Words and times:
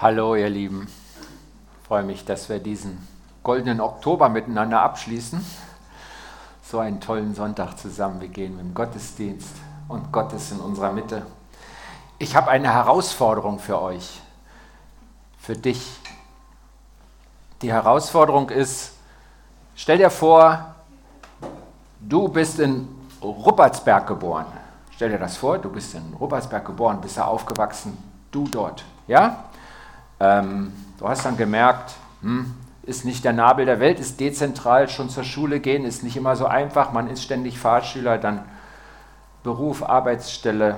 Hallo 0.00 0.36
ihr 0.36 0.48
Lieben, 0.48 0.86
ich 0.86 1.88
freue 1.88 2.04
mich, 2.04 2.24
dass 2.24 2.48
wir 2.48 2.60
diesen 2.60 3.04
goldenen 3.42 3.80
Oktober 3.80 4.28
miteinander 4.28 4.80
abschließen. 4.80 5.44
So 6.62 6.78
einen 6.78 7.00
tollen 7.00 7.34
Sonntag 7.34 7.76
zusammen. 7.76 8.20
Wir 8.20 8.28
gehen 8.28 8.54
mit 8.56 8.64
dem 8.64 8.74
Gottesdienst 8.74 9.56
und 9.88 10.12
Gott 10.12 10.32
ist 10.34 10.52
in 10.52 10.60
unserer 10.60 10.92
Mitte. 10.92 11.26
Ich 12.20 12.36
habe 12.36 12.48
eine 12.48 12.72
Herausforderung 12.72 13.58
für 13.58 13.82
euch, 13.82 14.20
für 15.40 15.56
dich. 15.56 15.98
Die 17.62 17.72
Herausforderung 17.72 18.50
ist, 18.50 18.92
stell 19.74 19.98
dir 19.98 20.10
vor, 20.10 20.76
du 21.98 22.28
bist 22.28 22.60
in 22.60 22.86
Ruppertsberg 23.20 24.06
geboren. 24.06 24.46
Stell 24.94 25.10
dir 25.10 25.18
das 25.18 25.36
vor, 25.36 25.58
du 25.58 25.68
bist 25.68 25.92
in 25.96 26.14
Ruppertsberg 26.20 26.64
geboren, 26.64 27.00
bist 27.00 27.16
da 27.18 27.24
aufgewachsen, 27.24 27.98
du 28.30 28.46
dort. 28.46 28.84
Ja? 29.08 29.48
Ähm, 30.20 30.72
du 30.98 31.08
hast 31.08 31.24
dann 31.24 31.36
gemerkt, 31.36 31.94
hm, 32.22 32.54
ist 32.82 33.04
nicht 33.04 33.24
der 33.24 33.32
Nabel 33.32 33.66
der 33.66 33.80
Welt, 33.80 34.00
ist 34.00 34.18
dezentral, 34.18 34.88
schon 34.88 35.10
zur 35.10 35.24
Schule 35.24 35.60
gehen, 35.60 35.84
ist 35.84 36.02
nicht 36.02 36.16
immer 36.16 36.36
so 36.36 36.46
einfach, 36.46 36.92
man 36.92 37.08
ist 37.08 37.22
ständig 37.22 37.58
Fahrschüler, 37.58 38.18
dann 38.18 38.44
Beruf, 39.42 39.82
Arbeitsstelle. 39.82 40.76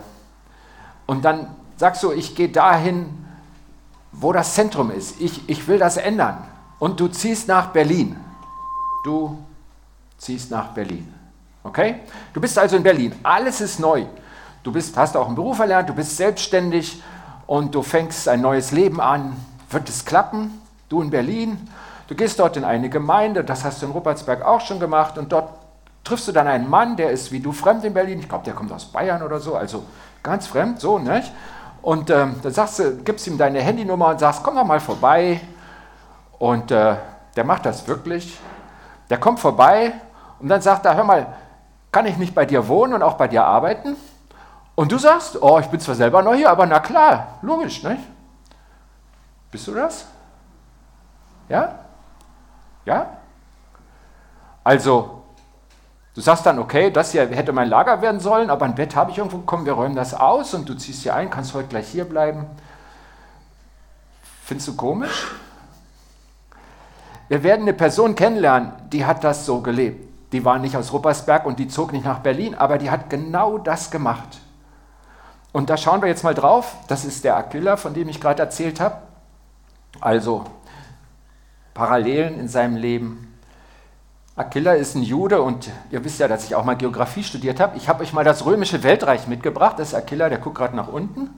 Und 1.07 1.25
dann 1.25 1.55
sagst 1.77 2.03
du, 2.03 2.13
ich 2.13 2.35
gehe 2.35 2.49
dahin, 2.49 3.27
wo 4.13 4.33
das 4.33 4.55
Zentrum 4.55 4.91
ist. 4.91 5.21
Ich, 5.21 5.49
ich 5.49 5.67
will 5.69 5.79
das 5.79 5.97
ändern. 5.97 6.39
Und 6.79 6.99
du 7.01 7.09
ziehst 7.09 7.49
nach 7.49 7.69
Berlin. 7.69 8.17
Du 9.05 9.39
ziehst 10.19 10.51
nach 10.51 10.69
Berlin. 10.69 11.13
Okay? 11.63 12.01
Du 12.33 12.41
bist 12.41 12.59
also 12.59 12.77
in 12.77 12.83
Berlin. 12.83 13.15
Alles 13.23 13.61
ist 13.61 13.79
neu. 13.79 14.05
Du 14.63 14.73
bist, 14.73 14.97
hast 14.97 15.17
auch 15.17 15.27
einen 15.27 15.37
Beruf 15.37 15.59
erlernt, 15.59 15.89
du 15.89 15.95
bist 15.95 16.17
selbstständig 16.17 17.03
und 17.51 17.75
du 17.75 17.83
fängst 17.83 18.29
ein 18.29 18.43
neues 18.43 18.71
Leben 18.71 19.01
an. 19.01 19.35
Wird 19.71 19.89
es 19.89 20.05
klappen? 20.05 20.63
Du 20.89 21.03
in 21.03 21.11
Berlin, 21.11 21.69
du 22.07 22.15
gehst 22.15 22.39
dort 22.39 22.57
in 22.57 22.63
eine 22.63 22.89
Gemeinde, 22.89 23.43
das 23.43 23.65
hast 23.65 23.83
du 23.83 23.87
in 23.87 23.93
Ruppertsberg 23.93 24.45
auch 24.45 24.61
schon 24.61 24.79
gemacht 24.79 25.19
und 25.19 25.33
dort 25.33 25.49
triffst 26.05 26.29
du 26.29 26.33
dann 26.33 26.47
einen 26.47 26.71
Mann, 26.71 26.97
der 26.97 27.11
ist 27.11 27.33
wie 27.33 27.41
du 27.41 27.51
fremd 27.51 27.83
in 27.83 27.93
Berlin. 27.93 28.21
Ich 28.21 28.29
glaube, 28.29 28.45
der 28.45 28.55
kommt 28.55 28.71
aus 28.71 28.85
Bayern 28.85 29.21
oder 29.21 29.41
so, 29.41 29.57
also 29.57 29.83
ganz 30.23 30.47
fremd, 30.47 30.79
so, 30.79 31.01
nicht? 31.01 31.33
Und 31.83 32.09
ähm, 32.11 32.37
dann 32.41 32.53
sagst 32.53 32.79
du, 32.79 32.99
gibst 32.99 33.27
ihm 33.27 33.37
deine 33.37 33.61
Handynummer 33.61 34.11
und 34.11 34.21
sagst, 34.21 34.45
komm 34.45 34.55
doch 34.55 34.65
mal 34.65 34.79
vorbei. 34.79 35.41
Und 36.39 36.71
äh, 36.71 36.95
der 37.35 37.45
macht 37.45 37.67
das 37.67 37.89
wirklich. 37.89 38.39
Der 39.11 39.19
kommt 39.19 39.41
vorbei 39.41 39.95
und 40.39 40.49
dann 40.49 40.63
sagt 40.63 40.87
er, 40.87 40.95
hör 40.95 41.03
mal, 41.03 41.27
kann 41.91 42.07
ich 42.07 42.17
nicht 42.17 42.33
bei 42.33 42.47
dir 42.47 42.69
wohnen 42.69 42.95
und 42.95 43.03
auch 43.03 43.15
bei 43.15 43.27
dir 43.27 43.45
arbeiten? 43.45 43.97
Und 44.81 44.91
du 44.91 44.97
sagst, 44.97 45.37
oh, 45.43 45.59
ich 45.59 45.67
bin 45.67 45.79
zwar 45.79 45.95
selber 45.95 46.23
neu 46.23 46.37
hier, 46.37 46.49
aber 46.49 46.65
na 46.65 46.81
klar, 46.81 47.39
logisch, 47.43 47.83
nicht? 47.83 48.01
Bist 49.51 49.67
du 49.67 49.75
das? 49.75 50.07
Ja? 51.51 51.81
Ja? 52.87 53.19
Also, 54.65 55.23
du 56.15 56.23
sagst 56.23 56.47
dann, 56.47 56.59
okay, 56.59 56.91
das 56.91 57.13
hier 57.13 57.29
hätte 57.29 57.53
mein 57.53 57.69
Lager 57.69 58.01
werden 58.01 58.21
sollen, 58.21 58.49
aber 58.49 58.65
ein 58.65 58.75
Bett 58.75 58.97
habe 58.97 59.11
ich 59.11 59.19
irgendwo 59.19 59.37
bekommen, 59.37 59.67
wir 59.67 59.75
räumen 59.75 59.97
das 59.97 60.15
aus 60.15 60.55
und 60.55 60.67
du 60.67 60.73
ziehst 60.73 61.03
hier 61.03 61.15
ein, 61.15 61.29
kannst 61.29 61.53
heute 61.53 61.69
gleich 61.69 61.89
hier 61.89 62.07
bleiben. 62.07 62.47
Findest 64.45 64.69
du 64.69 64.77
komisch? 64.77 65.31
Wir 67.29 67.43
werden 67.43 67.63
eine 67.69 67.75
Person 67.75 68.15
kennenlernen, 68.15 68.73
die 68.91 69.05
hat 69.05 69.25
das 69.25 69.45
so 69.45 69.61
gelebt. 69.61 70.33
Die 70.33 70.43
war 70.43 70.59
nicht 70.59 70.75
aus 70.75 70.91
Ruppersberg 70.91 71.45
und 71.45 71.59
die 71.59 71.69
zog 71.69 71.93
nicht 71.93 72.07
nach 72.07 72.21
Berlin, 72.21 72.55
aber 72.55 72.79
die 72.79 72.91
hat 72.91 73.11
genau 73.11 73.59
das 73.59 73.91
gemacht. 73.91 74.41
Und 75.53 75.71
da 75.71 75.77
schauen 75.77 76.01
wir 76.01 76.09
jetzt 76.09 76.25
mal 76.25 76.35
drauf. 76.35 76.77
Das 76.87 77.05
ist 77.05 77.25
der 77.25 77.37
Aquila, 77.37 77.77
von 77.77 77.95
dem 77.95 78.09
ich 78.09 78.21
gerade 78.21 78.43
erzählt 78.43 78.81
habe. 78.81 78.97
Also 80.01 80.45
Parallelen 81.75 82.39
in 82.39 82.49
seinem 82.49 82.77
Leben. 82.77 83.35
Aquila 84.37 84.73
ist 84.75 84.95
ein 84.95 85.03
Jude 85.03 85.43
und 85.43 85.71
ihr 85.91 86.05
wisst 86.05 86.21
ja, 86.21 86.29
dass 86.29 86.45
ich 86.45 86.55
auch 86.55 86.65
mal 86.65 86.77
Geografie 86.77 87.25
studiert 87.25 87.61
habe. 87.61 87.77
Ich 87.77 87.89
habe 87.89 88.03
euch 88.03 88.13
mal 88.13 88.25
das 88.25 88.47
römische 88.47 88.83
Weltreich 88.83 89.27
mitgebracht. 89.27 89.79
Das 89.79 89.89
ist 89.89 89.95
Aquila, 89.95 90.29
der 90.29 90.39
guckt 90.39 90.57
gerade 90.57 90.77
nach 90.77 90.89
unten. 90.89 91.31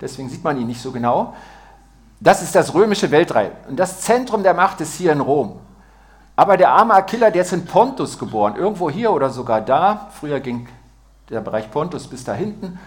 Deswegen 0.00 0.28
sieht 0.28 0.44
man 0.44 0.58
ihn 0.58 0.66
nicht 0.66 0.80
so 0.80 0.92
genau. 0.92 1.34
Das 2.20 2.42
ist 2.42 2.54
das 2.54 2.72
römische 2.72 3.10
Weltreich. 3.10 3.50
Und 3.68 3.76
das 3.76 4.00
Zentrum 4.00 4.42
der 4.42 4.54
Macht 4.54 4.80
ist 4.80 4.94
hier 4.94 5.12
in 5.12 5.20
Rom. 5.20 5.58
Aber 6.34 6.56
der 6.56 6.70
arme 6.70 6.94
Aquila, 6.94 7.30
der 7.30 7.42
ist 7.42 7.52
in 7.52 7.64
Pontus 7.64 8.18
geboren. 8.18 8.56
Irgendwo 8.56 8.90
hier 8.90 9.12
oder 9.12 9.30
sogar 9.30 9.60
da. 9.60 10.08
Früher 10.18 10.40
ging 10.40 10.68
der 11.28 11.40
Bereich 11.40 11.70
Pontus 11.70 12.06
bis 12.06 12.24
da 12.24 12.32
hinten. 12.32 12.78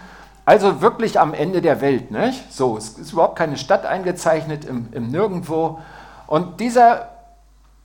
Also 0.50 0.80
wirklich 0.80 1.20
am 1.20 1.32
Ende 1.32 1.62
der 1.62 1.80
Welt. 1.80 2.10
Nicht? 2.10 2.52
So, 2.52 2.76
es 2.76 2.98
ist 2.98 3.12
überhaupt 3.12 3.36
keine 3.38 3.56
Stadt 3.56 3.86
eingezeichnet 3.86 4.64
im, 4.64 4.88
im 4.90 5.06
Nirgendwo. 5.06 5.78
Und 6.26 6.58
dieser 6.58 7.10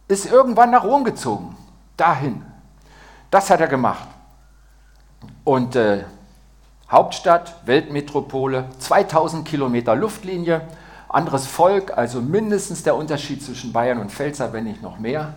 ist 0.07 0.25
irgendwann 0.25 0.71
nach 0.71 0.83
Rom 0.83 1.03
gezogen. 1.03 1.55
Dahin. 1.95 2.43
Das 3.29 3.51
hat 3.51 3.61
er 3.61 3.67
gemacht. 3.67 4.07
Und 5.43 5.75
äh, 5.75 6.05
Hauptstadt, 6.89 7.53
Weltmetropole, 7.67 8.65
2000 8.79 9.47
Kilometer 9.47 9.95
Luftlinie, 9.95 10.61
anderes 11.07 11.45
Volk, 11.45 11.95
also 11.95 12.19
mindestens 12.19 12.81
der 12.81 12.95
Unterschied 12.95 13.43
zwischen 13.43 13.73
Bayern 13.73 13.99
und 13.99 14.11
Pfälzer, 14.11 14.53
wenn 14.53 14.63
nicht 14.63 14.81
noch 14.81 14.97
mehr. 14.97 15.35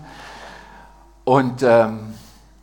Und 1.24 1.62
ähm, 1.62 2.14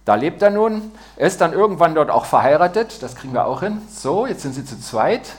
da 0.06 0.14
lebt 0.14 0.44
er 0.44 0.52
nun. 0.52 0.92
Er 1.18 1.28
ist 1.28 1.42
dann 1.42 1.52
irgendwann 1.52 1.96
dort 1.96 2.12
auch 2.12 2.26
verheiratet, 2.26 3.02
das 3.02 3.16
kriegen 3.16 3.34
wir 3.34 3.48
auch 3.48 3.62
hin. 3.62 3.82
So, 3.90 4.28
jetzt 4.28 4.44
sind 4.44 4.54
sie 4.54 4.64
zu 4.64 4.80
zweit 4.80 5.34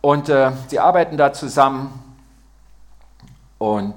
und 0.00 0.28
äh, 0.28 0.52
sie 0.68 0.78
arbeiten 0.78 1.16
da 1.16 1.32
zusammen. 1.32 2.02
Und 3.58 3.96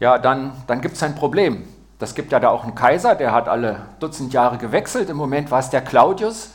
ja, 0.00 0.18
dann, 0.18 0.52
dann 0.66 0.80
gibt 0.80 0.96
es 0.96 1.02
ein 1.04 1.14
Problem. 1.14 1.68
Das 2.00 2.16
gibt 2.16 2.32
ja 2.32 2.40
da 2.40 2.48
auch 2.48 2.64
einen 2.64 2.74
Kaiser, 2.74 3.14
der 3.14 3.32
hat 3.32 3.48
alle 3.48 3.82
Dutzend 4.00 4.32
Jahre 4.32 4.58
gewechselt. 4.58 5.08
Im 5.08 5.16
Moment 5.16 5.50
war 5.52 5.60
es 5.60 5.70
der 5.70 5.80
Claudius. 5.80 6.50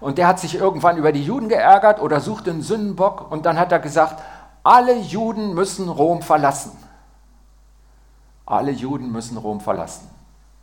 Und 0.00 0.18
der 0.18 0.28
hat 0.28 0.38
sich 0.38 0.54
irgendwann 0.54 0.96
über 0.96 1.12
die 1.12 1.22
Juden 1.22 1.48
geärgert 1.48 2.00
oder 2.00 2.20
suchte 2.20 2.50
einen 2.50 2.62
Sündenbock. 2.62 3.30
Und 3.30 3.44
dann 3.44 3.58
hat 3.58 3.70
er 3.72 3.80
gesagt, 3.80 4.22
alle 4.62 4.96
Juden 4.96 5.52
müssen 5.54 5.88
Rom 5.88 6.22
verlassen. 6.22 6.72
Alle 8.46 8.70
Juden 8.70 9.12
müssen 9.12 9.36
Rom 9.36 9.60
verlassen 9.60 10.19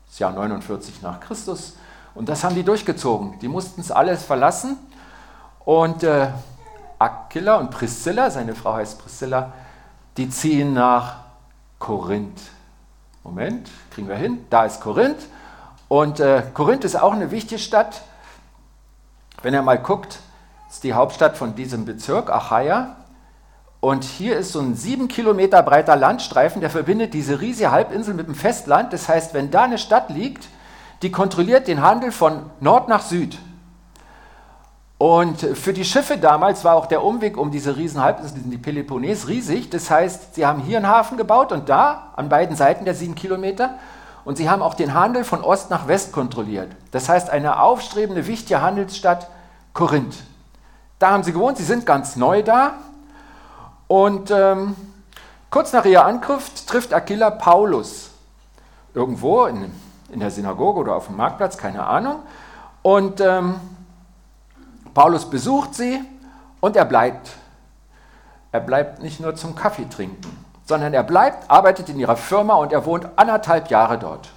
das 0.07 0.19
Jahr 0.19 0.31
49 0.31 1.01
nach 1.01 1.19
Christus. 1.19 1.75
Und 2.15 2.29
das 2.29 2.43
haben 2.43 2.55
die 2.55 2.63
durchgezogen. 2.63 3.39
Die 3.39 3.47
mussten 3.47 3.81
es 3.81 3.91
alles 3.91 4.23
verlassen. 4.23 4.77
Und 5.63 6.03
äh, 6.03 6.29
Aquila 6.99 7.57
und 7.57 7.71
Priscilla, 7.71 8.31
seine 8.31 8.55
Frau 8.55 8.73
heißt 8.73 8.99
Priscilla, 8.99 9.53
die 10.17 10.29
ziehen 10.29 10.73
nach 10.73 11.17
Korinth. 11.79 12.41
Moment, 13.23 13.69
kriegen 13.91 14.07
wir 14.07 14.15
hin. 14.15 14.45
Da 14.49 14.65
ist 14.65 14.81
Korinth. 14.81 15.27
Und 15.87 16.19
äh, 16.19 16.43
Korinth 16.53 16.83
ist 16.83 16.99
auch 16.99 17.13
eine 17.13 17.31
wichtige 17.31 17.59
Stadt. 17.59 18.01
Wenn 19.41 19.53
ihr 19.53 19.61
mal 19.61 19.77
guckt, 19.77 20.19
ist 20.69 20.83
die 20.83 20.93
Hauptstadt 20.93 21.37
von 21.37 21.55
diesem 21.55 21.85
Bezirk, 21.85 22.29
Achaia. 22.29 22.96
Und 23.87 24.03
hier 24.03 24.35
ist 24.35 24.51
so 24.51 24.59
ein 24.59 24.75
sieben 24.75 25.07
Kilometer 25.07 25.63
breiter 25.63 25.95
Landstreifen, 25.95 26.59
der 26.59 26.69
verbindet 26.69 27.13
diese 27.13 27.39
riesige 27.39 27.71
Halbinsel 27.71 28.13
mit 28.13 28.27
dem 28.27 28.35
Festland. 28.35 28.91
Das 28.91 29.07
heißt, 29.07 29.33
wenn 29.33 29.49
da 29.49 29.63
eine 29.63 29.77
Stadt 29.77 30.09
liegt, 30.09 30.49
die 31.03 31.09
kontrolliert 31.09 31.69
den 31.69 31.81
Handel 31.81 32.11
von 32.11 32.47
Nord 32.59 32.89
nach 32.89 33.01
Süd. 33.01 33.39
Und 34.97 35.39
für 35.39 35.71
die 35.71 35.85
Schiffe 35.85 36.17
damals 36.17 36.65
war 36.65 36.75
auch 36.75 36.87
der 36.87 37.01
Umweg 37.01 37.37
um 37.37 37.49
diese 37.49 37.77
riesen 37.77 38.01
Halbinsel, 38.01 38.41
die 38.43 38.57
Peloponnes, 38.57 39.29
riesig. 39.29 39.69
Das 39.69 39.89
heißt, 39.89 40.35
sie 40.35 40.45
haben 40.45 40.59
hier 40.59 40.75
einen 40.75 40.89
Hafen 40.89 41.15
gebaut 41.15 41.53
und 41.53 41.69
da, 41.69 42.11
an 42.17 42.27
beiden 42.27 42.57
Seiten 42.57 42.83
der 42.83 42.93
sieben 42.93 43.15
Kilometer. 43.15 43.75
Und 44.25 44.35
sie 44.35 44.49
haben 44.49 44.63
auch 44.63 44.73
den 44.73 44.95
Handel 44.95 45.23
von 45.23 45.41
Ost 45.41 45.69
nach 45.69 45.87
West 45.87 46.11
kontrolliert. 46.11 46.67
Das 46.91 47.07
heißt, 47.07 47.29
eine 47.29 47.61
aufstrebende, 47.61 48.27
wichtige 48.27 48.61
Handelsstadt 48.61 49.29
Korinth. 49.73 50.17
Da 50.99 51.11
haben 51.11 51.23
sie 51.23 51.31
gewohnt, 51.31 51.57
sie 51.57 51.63
sind 51.63 51.85
ganz 51.85 52.17
neu 52.17 52.43
da. 52.43 52.73
Und 53.87 54.31
ähm, 54.31 54.75
kurz 55.49 55.73
nach 55.73 55.85
ihrer 55.85 56.05
Ankunft 56.05 56.67
trifft 56.67 56.93
Aquila 56.93 57.31
Paulus 57.31 58.11
irgendwo 58.93 59.45
in, 59.45 59.71
in 60.11 60.19
der 60.19 60.31
Synagoge 60.31 60.79
oder 60.79 60.95
auf 60.95 61.07
dem 61.07 61.17
Marktplatz, 61.17 61.57
keine 61.57 61.85
Ahnung. 61.85 62.19
Und 62.81 63.21
ähm, 63.21 63.55
Paulus 64.93 65.29
besucht 65.29 65.75
sie 65.75 66.01
und 66.59 66.75
er 66.75 66.85
bleibt. 66.85 67.29
Er 68.51 68.61
bleibt 68.61 69.01
nicht 69.01 69.19
nur 69.19 69.35
zum 69.35 69.55
Kaffee 69.55 69.87
trinken, 69.87 70.45
sondern 70.65 70.93
er 70.93 71.03
bleibt, 71.03 71.49
arbeitet 71.49 71.89
in 71.89 71.99
ihrer 71.99 72.17
Firma 72.17 72.55
und 72.55 72.73
er 72.73 72.85
wohnt 72.85 73.07
anderthalb 73.15 73.69
Jahre 73.69 73.97
dort. 73.99 74.29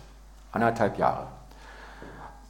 Anderthalb 0.52 0.98
Jahre. 0.98 1.26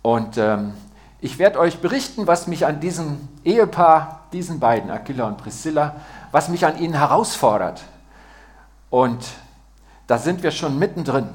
Und 0.03 0.39
ähm, 0.39 0.73
ich 1.21 1.39
werde 1.39 1.59
euch 1.59 1.81
berichten, 1.81 2.27
was 2.27 2.47
mich 2.47 2.67
an 2.67 2.81
diesem 2.81 3.29
Ehepaar, 3.45 4.23
diesen 4.33 4.59
beiden, 4.59 4.91
Aquila 4.91 5.27
und 5.27 5.37
Priscilla, 5.37 5.97
was 6.33 6.49
mich 6.49 6.65
an 6.65 6.79
ihnen 6.79 6.95
herausfordert. 6.95 7.83
Und 8.91 9.25
da 10.07 10.19
sind 10.19 10.43
wir 10.43 10.51
schon 10.51 10.79
mittendrin. 10.79 11.29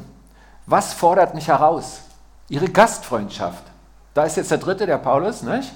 Was 0.65 0.94
fordert 0.94 1.36
mich 1.36 1.47
heraus? 1.47 2.01
Ihre 2.50 2.69
Gastfreundschaft. 2.69 3.63
Da 4.13 4.24
ist 4.24 4.38
jetzt 4.38 4.51
der 4.51 4.57
dritte, 4.57 4.86
der 4.86 4.97
Paulus, 4.97 5.42
nicht? 5.42 5.71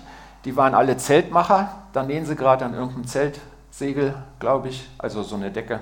Die 0.46 0.56
waren 0.56 0.74
alle 0.74 0.98
Zeltmacher, 0.98 1.70
da 1.92 2.04
nähen 2.04 2.26
sie 2.26 2.36
gerade 2.36 2.66
an 2.66 2.74
irgendeinem 2.74 3.08
Zelt 3.08 3.40
Segel, 3.72 4.16
glaube 4.40 4.70
ich, 4.70 4.90
also 4.98 5.24
so 5.24 5.36
eine 5.36 5.52
Decke, 5.52 5.80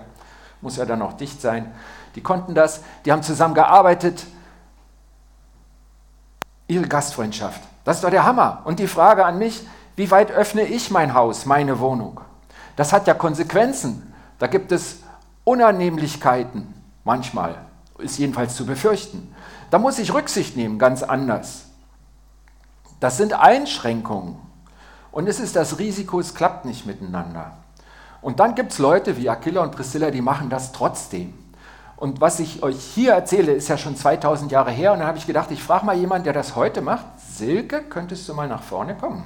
muss 0.62 0.78
ja 0.78 0.86
dann 0.86 1.02
auch 1.02 1.14
dicht 1.14 1.42
sein. 1.42 1.74
Die 2.16 2.22
konnten 2.22 2.56
das, 2.56 2.82
die 3.06 3.12
haben 3.12 3.24
zusammen 3.24 3.54
gearbeitet. 3.54 4.26
Ihre 6.68 6.88
Gastfreundschaft, 6.88 7.62
das 7.86 7.98
ist 7.98 8.04
doch 8.04 8.10
der 8.10 8.26
Hammer. 8.26 8.62
Und 8.66 8.80
die 8.80 8.88
Frage 8.88 9.26
an 9.26 9.38
mich, 9.38 9.66
wie 9.96 10.12
weit 10.12 10.32
öffne 10.32 10.64
ich 10.64 10.92
mein 10.92 11.14
Haus, 11.14 11.46
meine 11.46 11.80
Wohnung? 11.80 12.20
Das 12.78 12.94
hat 12.94 13.08
ja 13.08 13.14
Konsequenzen. 13.14 14.14
Da 14.40 14.48
gibt 14.48 14.72
es 14.72 15.00
Unannehmlichkeiten, 15.44 16.74
manchmal, 17.04 17.56
ist 17.98 18.20
jedenfalls 18.20 18.56
zu 18.56 18.66
befürchten. 18.66 19.34
Da 19.72 19.80
muss 19.80 20.00
ich 20.00 20.14
Rücksicht 20.14 20.56
nehmen, 20.56 20.80
ganz 20.80 21.04
anders. 21.04 21.66
Das 23.00 23.18
sind 23.18 23.34
Einschränkungen. 23.34 24.38
Und 25.12 25.28
es 25.28 25.40
ist 25.40 25.56
das 25.56 25.80
Risiko, 25.80 26.20
es 26.20 26.36
klappt 26.36 26.66
nicht 26.66 26.86
miteinander. 26.86 27.58
Und 28.22 28.40
dann 28.40 28.56
gibt 28.56 28.72
es 28.72 28.78
Leute 28.78 29.18
wie 29.18 29.30
Aquila 29.30 29.64
und 29.64 29.72
Priscilla, 29.72 30.12
die 30.12 30.22
machen 30.22 30.50
das 30.50 30.72
trotzdem. 30.72 31.34
Und 31.96 32.22
was 32.22 32.40
ich 32.40 32.62
euch 32.62 32.80
hier 32.80 33.14
erzähle, 33.14 33.54
ist 33.54 33.70
ja 33.70 33.78
schon 33.78 33.96
2000 33.96 34.52
Jahre 34.52 34.70
her. 34.70 34.94
Und 34.94 35.00
dann 35.00 35.08
habe 35.08 35.18
ich 35.18 35.26
gedacht, 35.26 35.50
ich 35.50 35.64
frage 35.64 35.86
mal 35.86 35.98
jemanden, 35.98 36.26
der 36.26 36.34
das 36.34 36.56
heute 36.56 36.82
macht. 36.82 37.06
Silke, 37.20 37.82
könntest 37.82 38.30
du 38.30 38.36
mal 38.36 38.48
nach 38.48 38.62
vorne 38.62 38.94
kommen? 38.94 39.24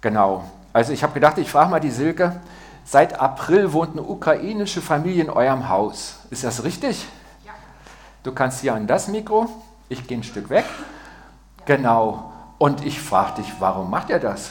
Genau. 0.00 0.44
Also 0.72 0.92
ich 0.92 1.02
habe 1.02 1.12
gedacht, 1.12 1.38
ich 1.38 1.50
frage 1.50 1.70
mal 1.70 1.80
die 1.80 1.90
Silke. 1.90 2.40
Seit 2.84 3.20
April 3.20 3.72
wohnt 3.72 3.92
eine 3.92 4.02
ukrainische 4.02 4.80
Familie 4.80 5.24
in 5.24 5.30
eurem 5.30 5.68
Haus. 5.68 6.20
Ist 6.30 6.44
das 6.44 6.64
richtig? 6.64 7.06
Ja. 7.44 7.52
Du 8.22 8.32
kannst 8.32 8.60
hier 8.60 8.74
an 8.74 8.86
das 8.86 9.08
Mikro. 9.08 9.48
Ich 9.88 10.06
gehe 10.06 10.18
ein 10.18 10.22
Stück 10.22 10.50
weg. 10.50 10.64
Ja. 11.58 11.64
Genau. 11.76 12.32
Und 12.58 12.84
ich 12.84 13.00
frage 13.00 13.42
dich, 13.42 13.52
warum 13.58 13.90
macht 13.90 14.10
ihr 14.10 14.18
das? 14.18 14.50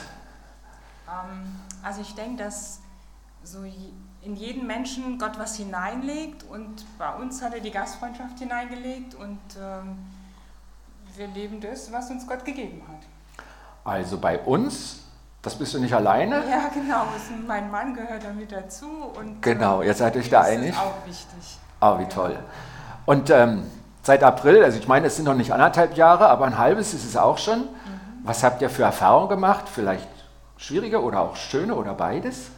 Ähm, 1.07 1.55
also 1.83 2.01
ich 2.01 2.15
denke, 2.15 2.43
dass 2.43 2.79
so 3.43 3.59
in 4.21 4.35
jeden 4.35 4.67
Menschen 4.67 5.17
Gott 5.17 5.39
was 5.39 5.55
hineinlegt 5.55 6.43
und 6.43 6.85
bei 6.97 7.13
uns 7.15 7.41
hat 7.41 7.53
er 7.53 7.61
die 7.61 7.71
Gastfreundschaft 7.71 8.37
hineingelegt 8.39 9.15
und 9.15 9.39
ähm, 9.59 9.97
wir 11.15 11.27
leben 11.27 11.61
das, 11.61 11.91
was 11.91 12.09
uns 12.09 12.27
Gott 12.27 12.43
gegeben 12.45 12.81
hat. 12.87 13.45
Also 13.83 14.17
bei 14.17 14.39
uns 14.39 14.99
das 15.41 15.55
bist 15.55 15.73
du 15.73 15.79
nicht 15.79 15.93
alleine? 15.93 16.43
Ja, 16.49 16.69
genau. 16.73 17.03
Mein 17.47 17.71
Mann 17.71 17.93
gehört 17.93 18.23
damit 18.23 18.51
dazu. 18.51 18.87
Und, 19.17 19.41
genau, 19.41 19.81
ihr 19.81 19.93
seid 19.93 20.17
euch 20.17 20.29
da 20.29 20.41
einig? 20.41 20.71
Das 20.71 20.79
ist 20.79 20.81
auch 20.81 21.05
wichtig. 21.05 21.59
Ah, 21.79 21.99
wie 21.99 22.05
toll. 22.05 22.37
Und 23.05 23.29
ähm, 23.29 23.63
seit 24.03 24.23
April, 24.23 24.63
also 24.63 24.77
ich 24.77 24.87
meine, 24.87 25.07
es 25.07 25.15
sind 25.15 25.25
noch 25.25 25.33
nicht 25.35 25.53
anderthalb 25.53 25.95
Jahre, 25.95 26.27
aber 26.27 26.45
ein 26.45 26.57
halbes 26.57 26.93
ist 26.93 27.05
es 27.05 27.15
auch 27.15 27.37
schon. 27.37 27.59
Mhm. 27.59 27.67
Was 28.23 28.43
habt 28.43 28.61
ihr 28.61 28.69
für 28.69 28.83
Erfahrungen 28.83 29.29
gemacht? 29.29 29.69
Vielleicht 29.73 30.07
schwierige 30.57 31.01
oder 31.01 31.21
auch 31.21 31.37
schöne 31.37 31.73
oder 31.73 31.93
beides? 31.93 32.49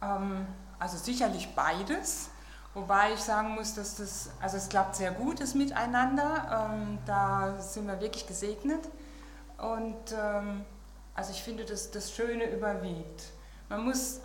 Ähm, 0.00 0.46
also 0.78 0.96
sicherlich 0.96 1.54
beides. 1.56 2.30
Wobei 2.74 3.12
ich 3.12 3.20
sagen 3.20 3.54
muss, 3.54 3.74
dass 3.74 3.96
das, 3.96 4.30
also 4.40 4.56
es 4.56 4.68
klappt 4.68 4.94
sehr 4.94 5.10
gut, 5.10 5.40
das 5.40 5.54
Miteinander. 5.54 6.70
Ähm, 6.70 6.98
da 7.04 7.54
sind 7.58 7.86
wir 7.86 8.00
wirklich 8.00 8.26
gesegnet. 8.26 8.88
Und 9.58 10.12
ähm, 10.12 10.64
also 11.14 11.32
ich 11.32 11.42
finde, 11.42 11.64
dass 11.64 11.90
das 11.90 12.12
Schöne 12.12 12.50
überwiegt. 12.50 13.24
Man 13.68 13.84
muss 13.84 14.20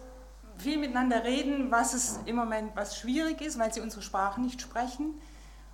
viel 0.57 0.77
miteinander 0.77 1.23
reden, 1.23 1.71
was 1.71 1.93
es 1.93 2.19
im 2.25 2.35
Moment 2.35 2.75
was 2.75 2.97
schwierig 2.97 3.41
ist, 3.41 3.59
weil 3.59 3.73
sie 3.73 3.81
unsere 3.81 4.01
Sprache 4.01 4.41
nicht 4.41 4.61
sprechen. 4.61 5.19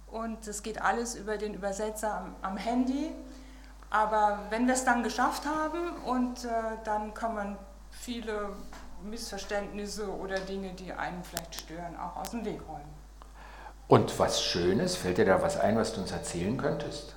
Und 0.08 0.48
es 0.48 0.62
geht 0.62 0.82
alles 0.82 1.16
über 1.16 1.38
den 1.38 1.54
Übersetzer 1.54 2.14
am, 2.14 2.36
am 2.42 2.58
Handy. 2.58 3.12
Aber 3.90 4.40
wenn 4.50 4.68
wir 4.68 4.74
es 4.74 4.86
dann 4.86 5.04
geschafft 5.04 5.46
haben, 5.46 5.96
und 6.06 6.46
äh, 6.46 6.50
dann 6.84 7.14
kann 7.14 7.36
man 7.36 7.58
viele 7.92 8.50
Missverständnisse 9.04 10.10
oder 10.10 10.40
Dinge, 10.40 10.74
die 10.74 10.92
einen 10.94 11.24
vielleicht 11.24 11.56
stören, 11.56 11.96
auch 11.98 12.16
aus 12.18 12.32
dem 12.32 12.44
Weg 12.46 12.62
räumen. 12.68 13.04
Und 13.88 14.18
was 14.18 14.44
Schönes, 14.44 14.96
fällt 14.96 15.18
dir 15.18 15.26
da 15.26 15.42
was 15.42 15.60
ein, 15.60 15.78
was 15.78 15.94
du 15.94 16.02
uns 16.02 16.12
erzählen 16.12 16.58
könntest? 16.58 17.16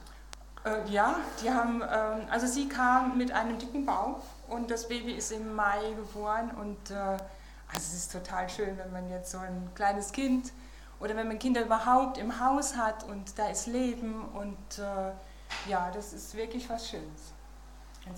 Äh, 0.66 0.90
ja, 0.90 1.16
die 1.42 1.50
haben, 1.50 1.80
äh, 1.80 1.86
also 2.30 2.46
sie 2.46 2.68
kam 2.68 3.16
mit 3.16 3.30
einem 3.30 3.56
dicken 3.58 3.86
Bauch 3.86 4.20
und 4.48 4.70
das 4.70 4.88
Baby 4.88 5.12
ist 5.12 5.30
im 5.30 5.54
Mai 5.54 5.78
geboren 5.96 6.50
und 6.60 6.90
äh, 6.90 6.94
also 6.94 7.20
es 7.78 7.94
ist 7.94 8.12
total 8.12 8.48
schön, 8.48 8.76
wenn 8.76 8.90
man 8.92 9.08
jetzt 9.08 9.30
so 9.30 9.38
ein 9.38 9.70
kleines 9.76 10.10
Kind 10.10 10.52
oder 10.98 11.14
wenn 11.14 11.28
man 11.28 11.38
Kinder 11.38 11.62
überhaupt 11.62 12.18
im 12.18 12.40
Haus 12.40 12.76
hat 12.76 13.04
und 13.04 13.38
da 13.38 13.48
ist 13.48 13.68
Leben 13.68 14.24
und 14.34 14.78
äh, 14.78 15.70
ja, 15.70 15.90
das 15.94 16.12
ist 16.12 16.36
wirklich 16.36 16.68
was 16.68 16.88
Schönes. 16.88 17.32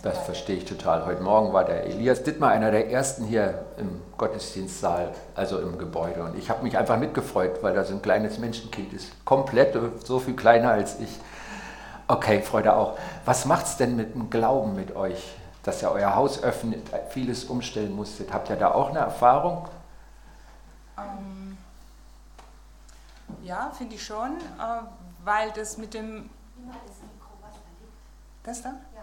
Das 0.02 0.18
verstehe 0.18 0.56
ich 0.56 0.64
total. 0.66 1.06
Heute 1.06 1.22
Morgen 1.22 1.52
war 1.54 1.64
der 1.64 1.84
Elias 1.84 2.22
Dittmar 2.22 2.50
einer 2.50 2.70
der 2.70 2.90
ersten 2.90 3.24
hier 3.24 3.64
im 3.78 4.02
Gottesdienstsaal, 4.18 5.14
also 5.34 5.60
im 5.60 5.78
Gebäude. 5.78 6.22
Und 6.24 6.36
ich 6.36 6.50
habe 6.50 6.62
mich 6.62 6.76
einfach 6.76 6.98
mitgefreut, 6.98 7.62
weil 7.62 7.74
da 7.74 7.84
so 7.84 7.94
ein 7.94 8.02
kleines 8.02 8.38
Menschenkind 8.38 8.92
ist. 8.92 9.24
Komplett 9.24 9.74
so 10.04 10.18
viel 10.18 10.36
kleiner 10.36 10.72
als 10.72 11.00
ich. 11.00 11.18
Okay, 12.10 12.40
Freude 12.40 12.74
auch. 12.74 12.98
Was 13.26 13.44
macht 13.44 13.66
es 13.66 13.76
denn 13.76 13.94
mit 13.94 14.14
dem 14.14 14.30
Glauben 14.30 14.74
mit 14.74 14.96
euch, 14.96 15.36
dass 15.62 15.82
ihr 15.82 15.90
euer 15.90 16.14
Haus 16.16 16.42
öffnet, 16.42 16.88
vieles 17.10 17.44
umstellen 17.44 17.94
musstet? 17.94 18.32
Habt 18.32 18.48
ihr 18.48 18.56
da 18.56 18.72
auch 18.72 18.88
eine 18.88 19.00
Erfahrung? 19.00 19.68
Ähm, 20.96 21.58
ja, 23.42 23.70
finde 23.76 23.96
ich 23.96 24.04
schon, 24.04 24.38
äh, 24.38 24.80
weil 25.22 25.50
das 25.52 25.76
mit 25.76 25.92
dem. 25.92 26.30
Das 28.42 28.62
da? 28.62 28.70
Ja. 28.70 29.02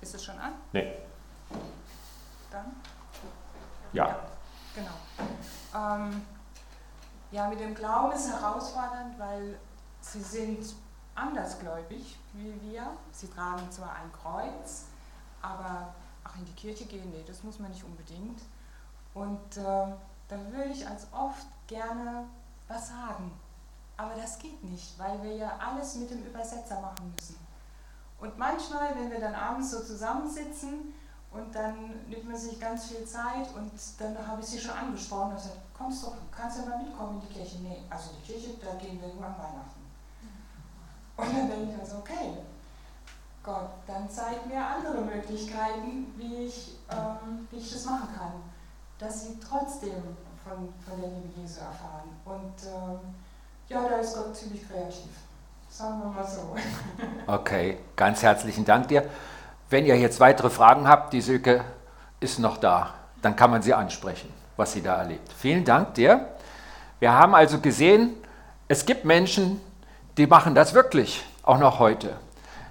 Ist 0.00 0.12
es 0.12 0.24
schon 0.24 0.38
an? 0.40 0.54
Nee. 0.72 0.92
Dann? 2.50 2.74
Ja. 3.92 4.08
ja 4.08 4.16
genau. 4.74 5.94
Ähm, 5.94 6.22
ja, 7.30 7.48
mit 7.48 7.60
dem 7.60 7.76
Glauben 7.76 8.12
ist 8.12 8.28
herausfordernd, 8.28 9.16
weil 9.20 9.56
sie 10.00 10.20
sind 10.20 10.74
andersgläubig 11.14 12.18
wie 12.32 12.60
wir. 12.62 12.86
Sie 13.12 13.28
tragen 13.28 13.70
zwar 13.70 13.94
ein 13.94 14.12
Kreuz, 14.12 14.84
aber 15.42 15.94
ach, 16.24 16.36
in 16.36 16.44
die 16.44 16.52
Kirche 16.52 16.86
gehen, 16.86 17.10
nee, 17.10 17.24
das 17.26 17.42
muss 17.42 17.58
man 17.58 17.70
nicht 17.70 17.84
unbedingt. 17.84 18.40
Und 19.14 19.56
äh, 19.56 19.62
da 20.28 20.36
würde 20.50 20.70
ich 20.70 20.86
als 20.86 21.06
oft 21.12 21.46
gerne 21.66 22.24
was 22.68 22.88
sagen. 22.88 23.32
Aber 23.96 24.14
das 24.14 24.38
geht 24.38 24.62
nicht, 24.64 24.98
weil 24.98 25.22
wir 25.22 25.36
ja 25.36 25.52
alles 25.58 25.94
mit 25.96 26.10
dem 26.10 26.24
Übersetzer 26.24 26.80
machen 26.80 27.14
müssen. 27.14 27.36
Und 28.20 28.36
manchmal, 28.38 28.94
wenn 28.96 29.10
wir 29.10 29.20
dann 29.20 29.34
abends 29.34 29.70
so 29.70 29.80
zusammensitzen 29.80 30.94
und 31.30 31.54
dann 31.54 32.08
nimmt 32.08 32.24
man 32.24 32.36
sich 32.36 32.58
ganz 32.58 32.86
viel 32.86 33.04
Zeit 33.04 33.48
und 33.54 33.70
dann 33.98 34.26
habe 34.26 34.40
ich 34.40 34.46
sie 34.46 34.58
schon 34.58 34.76
angesprochen 34.76 35.30
und 35.30 35.36
gesagt, 35.36 35.58
kommst 35.76 36.02
du, 36.02 36.12
kannst 36.30 36.58
du 36.58 36.66
mal 36.66 36.78
mitkommen 36.78 37.20
in 37.20 37.28
die 37.28 37.34
Kirche? 37.34 37.58
Nee, 37.58 37.82
also 37.90 38.10
die 38.12 38.32
Kirche, 38.32 38.54
da 38.64 38.74
gehen 38.74 39.00
wir 39.00 39.08
nur 39.08 39.26
an 39.26 39.36
Weihnachten. 39.36 39.83
Und 41.16 41.26
dann 41.26 41.48
denke 41.48 41.72
ich 41.72 41.80
also, 41.80 41.98
okay, 41.98 42.38
Gott, 43.42 43.70
dann 43.86 44.08
zeig 44.08 44.46
mir 44.46 44.64
andere 44.64 45.02
Möglichkeiten, 45.02 46.14
wie 46.16 46.46
ich, 46.46 46.76
ähm, 46.90 47.46
wie 47.50 47.58
ich 47.58 47.72
das 47.72 47.84
machen 47.84 48.08
kann, 48.16 48.32
dass 48.98 49.26
sie 49.26 49.38
trotzdem 49.38 50.02
von, 50.42 50.72
von 50.86 51.00
der 51.00 51.10
Liebe 51.10 51.28
Jesu 51.40 51.60
erfahren. 51.60 52.08
Und 52.24 52.54
ähm, 52.66 53.14
ja, 53.68 53.88
da 53.88 53.96
ist 53.96 54.16
Gott 54.16 54.34
ziemlich 54.34 54.66
kreativ. 54.66 55.10
Sagen 55.68 56.00
wir 56.00 56.10
mal 56.10 56.26
so. 56.26 56.54
Okay, 57.26 57.78
ganz 57.96 58.22
herzlichen 58.22 58.64
Dank 58.64 58.88
dir. 58.88 59.08
Wenn 59.70 59.86
ihr 59.86 59.98
jetzt 59.98 60.20
weitere 60.20 60.50
Fragen 60.50 60.86
habt, 60.86 61.12
die 61.12 61.20
Silke 61.20 61.64
ist 62.20 62.38
noch 62.38 62.58
da, 62.58 62.94
dann 63.22 63.34
kann 63.34 63.50
man 63.50 63.62
sie 63.62 63.74
ansprechen, 63.74 64.32
was 64.56 64.72
sie 64.72 64.82
da 64.82 64.96
erlebt. 64.96 65.32
Vielen 65.32 65.64
Dank 65.64 65.94
dir. 65.94 66.28
Wir 67.00 67.12
haben 67.12 67.34
also 67.34 67.58
gesehen, 67.58 68.14
es 68.68 68.86
gibt 68.86 69.04
Menschen, 69.04 69.60
die 70.16 70.26
machen 70.26 70.54
das 70.54 70.74
wirklich, 70.74 71.24
auch 71.42 71.58
noch 71.58 71.78
heute. 71.78 72.16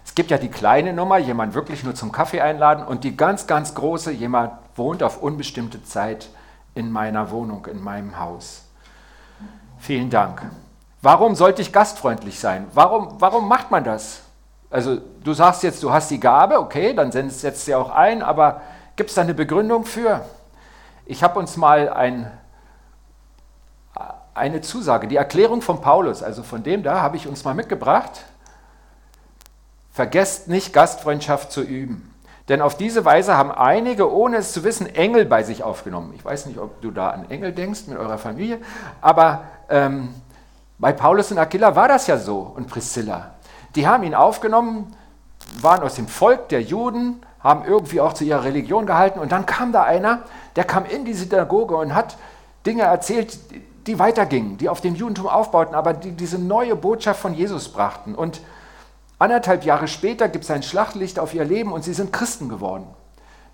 Es 0.05 0.15
gibt 0.15 0.31
ja 0.31 0.38
die 0.38 0.50
kleine 0.50 0.93
Nummer, 0.93 1.17
jemand 1.17 1.53
wirklich 1.53 1.83
nur 1.83 1.95
zum 1.95 2.12
Kaffee 2.12 2.41
einladen 2.41 2.85
und 2.85 3.03
die 3.03 3.15
ganz, 3.15 3.47
ganz 3.47 3.73
große, 3.75 4.12
jemand 4.12 4.51
wohnt 4.75 5.03
auf 5.03 5.21
unbestimmte 5.21 5.83
Zeit 5.83 6.29
in 6.75 6.91
meiner 6.91 7.31
Wohnung, 7.31 7.65
in 7.67 7.81
meinem 7.81 8.19
Haus. 8.19 8.63
Vielen 9.79 10.09
Dank. 10.09 10.41
Warum 11.01 11.35
sollte 11.35 11.62
ich 11.62 11.73
gastfreundlich 11.73 12.39
sein? 12.39 12.67
Warum, 12.73 13.15
warum 13.19 13.47
macht 13.47 13.71
man 13.71 13.83
das? 13.83 14.21
Also 14.69 14.97
du 15.23 15.33
sagst 15.33 15.63
jetzt, 15.63 15.83
du 15.83 15.91
hast 15.91 16.09
die 16.09 16.19
Gabe, 16.19 16.59
okay, 16.59 16.93
dann 16.93 17.12
setzt 17.12 17.65
sie 17.65 17.75
auch 17.75 17.89
ein, 17.89 18.23
aber 18.23 18.62
gibt 18.95 19.09
es 19.09 19.15
da 19.15 19.21
eine 19.21 19.33
Begründung 19.33 19.85
für? 19.85 20.25
Ich 21.05 21.21
habe 21.21 21.38
uns 21.39 21.57
mal 21.57 21.89
ein 21.89 22.31
eine 24.35 24.61
Zusage, 24.61 25.07
die 25.07 25.15
Erklärung 25.15 25.61
von 25.61 25.81
Paulus, 25.81 26.23
also 26.23 26.43
von 26.43 26.63
dem 26.63 26.83
da 26.83 27.01
habe 27.01 27.17
ich 27.17 27.27
uns 27.27 27.43
mal 27.43 27.53
mitgebracht. 27.53 28.25
Vergesst 29.91 30.47
nicht, 30.47 30.73
Gastfreundschaft 30.73 31.51
zu 31.51 31.61
üben. 31.61 32.13
Denn 32.49 32.61
auf 32.61 32.75
diese 32.75 33.05
Weise 33.05 33.37
haben 33.37 33.51
einige, 33.51 34.11
ohne 34.11 34.37
es 34.37 34.51
zu 34.51 34.63
wissen, 34.63 34.87
Engel 34.87 35.25
bei 35.25 35.43
sich 35.43 35.63
aufgenommen. 35.63 36.13
Ich 36.15 36.25
weiß 36.25 36.47
nicht, 36.47 36.59
ob 36.59 36.81
du 36.81 36.91
da 36.91 37.11
an 37.11 37.29
Engel 37.29 37.53
denkst 37.53 37.87
mit 37.87 37.97
eurer 37.97 38.17
Familie, 38.17 38.59
aber 39.01 39.45
ähm, 39.69 40.13
bei 40.77 40.91
Paulus 40.91 41.31
und 41.31 41.37
Aquila 41.37 41.75
war 41.75 41.87
das 41.87 42.07
ja 42.07 42.17
so 42.17 42.39
und 42.39 42.67
Priscilla. 42.67 43.35
Die 43.75 43.87
haben 43.87 44.03
ihn 44.03 44.15
aufgenommen, 44.15 44.93
waren 45.61 45.81
aus 45.83 45.95
dem 45.95 46.07
Volk 46.07 46.49
der 46.49 46.61
Juden, 46.61 47.21
haben 47.39 47.65
irgendwie 47.65 48.01
auch 48.01 48.13
zu 48.13 48.23
ihrer 48.23 48.43
Religion 48.43 48.85
gehalten. 48.85 49.19
Und 49.19 49.31
dann 49.31 49.45
kam 49.45 49.71
da 49.71 49.83
einer, 49.83 50.23
der 50.55 50.63
kam 50.63 50.85
in 50.85 51.05
die 51.05 51.13
Synagoge 51.13 51.75
und 51.75 51.93
hat 51.93 52.17
Dinge 52.65 52.83
erzählt, 52.83 53.37
die 53.87 53.99
weitergingen, 53.99 54.57
die 54.57 54.69
auf 54.69 54.81
dem 54.81 54.95
Judentum 54.95 55.27
aufbauten, 55.27 55.75
aber 55.75 55.93
die 55.93 56.11
diese 56.11 56.39
neue 56.39 56.75
Botschaft 56.75 57.19
von 57.19 57.33
Jesus 57.33 57.69
brachten. 57.69 58.15
Und 58.15 58.41
anderthalb 59.19 59.65
Jahre 59.65 59.87
später 59.87 60.29
gibt 60.29 60.45
es 60.45 60.51
ein 60.51 60.63
Schlachtlicht 60.63 61.19
auf 61.19 61.33
ihr 61.33 61.45
Leben 61.45 61.71
und 61.71 61.83
sie 61.83 61.93
sind 61.93 62.13
Christen 62.13 62.49
geworden. 62.49 62.87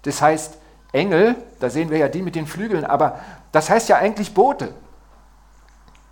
Das 0.03 0.21
heißt, 0.21 0.57
Engel, 0.91 1.36
da 1.59 1.69
sehen 1.69 1.89
wir 1.89 1.98
ja 1.98 2.07
die 2.07 2.21
mit 2.21 2.36
den 2.36 2.48
Flügeln, 2.48 2.86
aber 2.86 3.19
das 3.51 3.69
heißt 3.69 3.89
ja 3.89 3.98
eigentlich 3.98 4.33
Bote. 4.33 4.74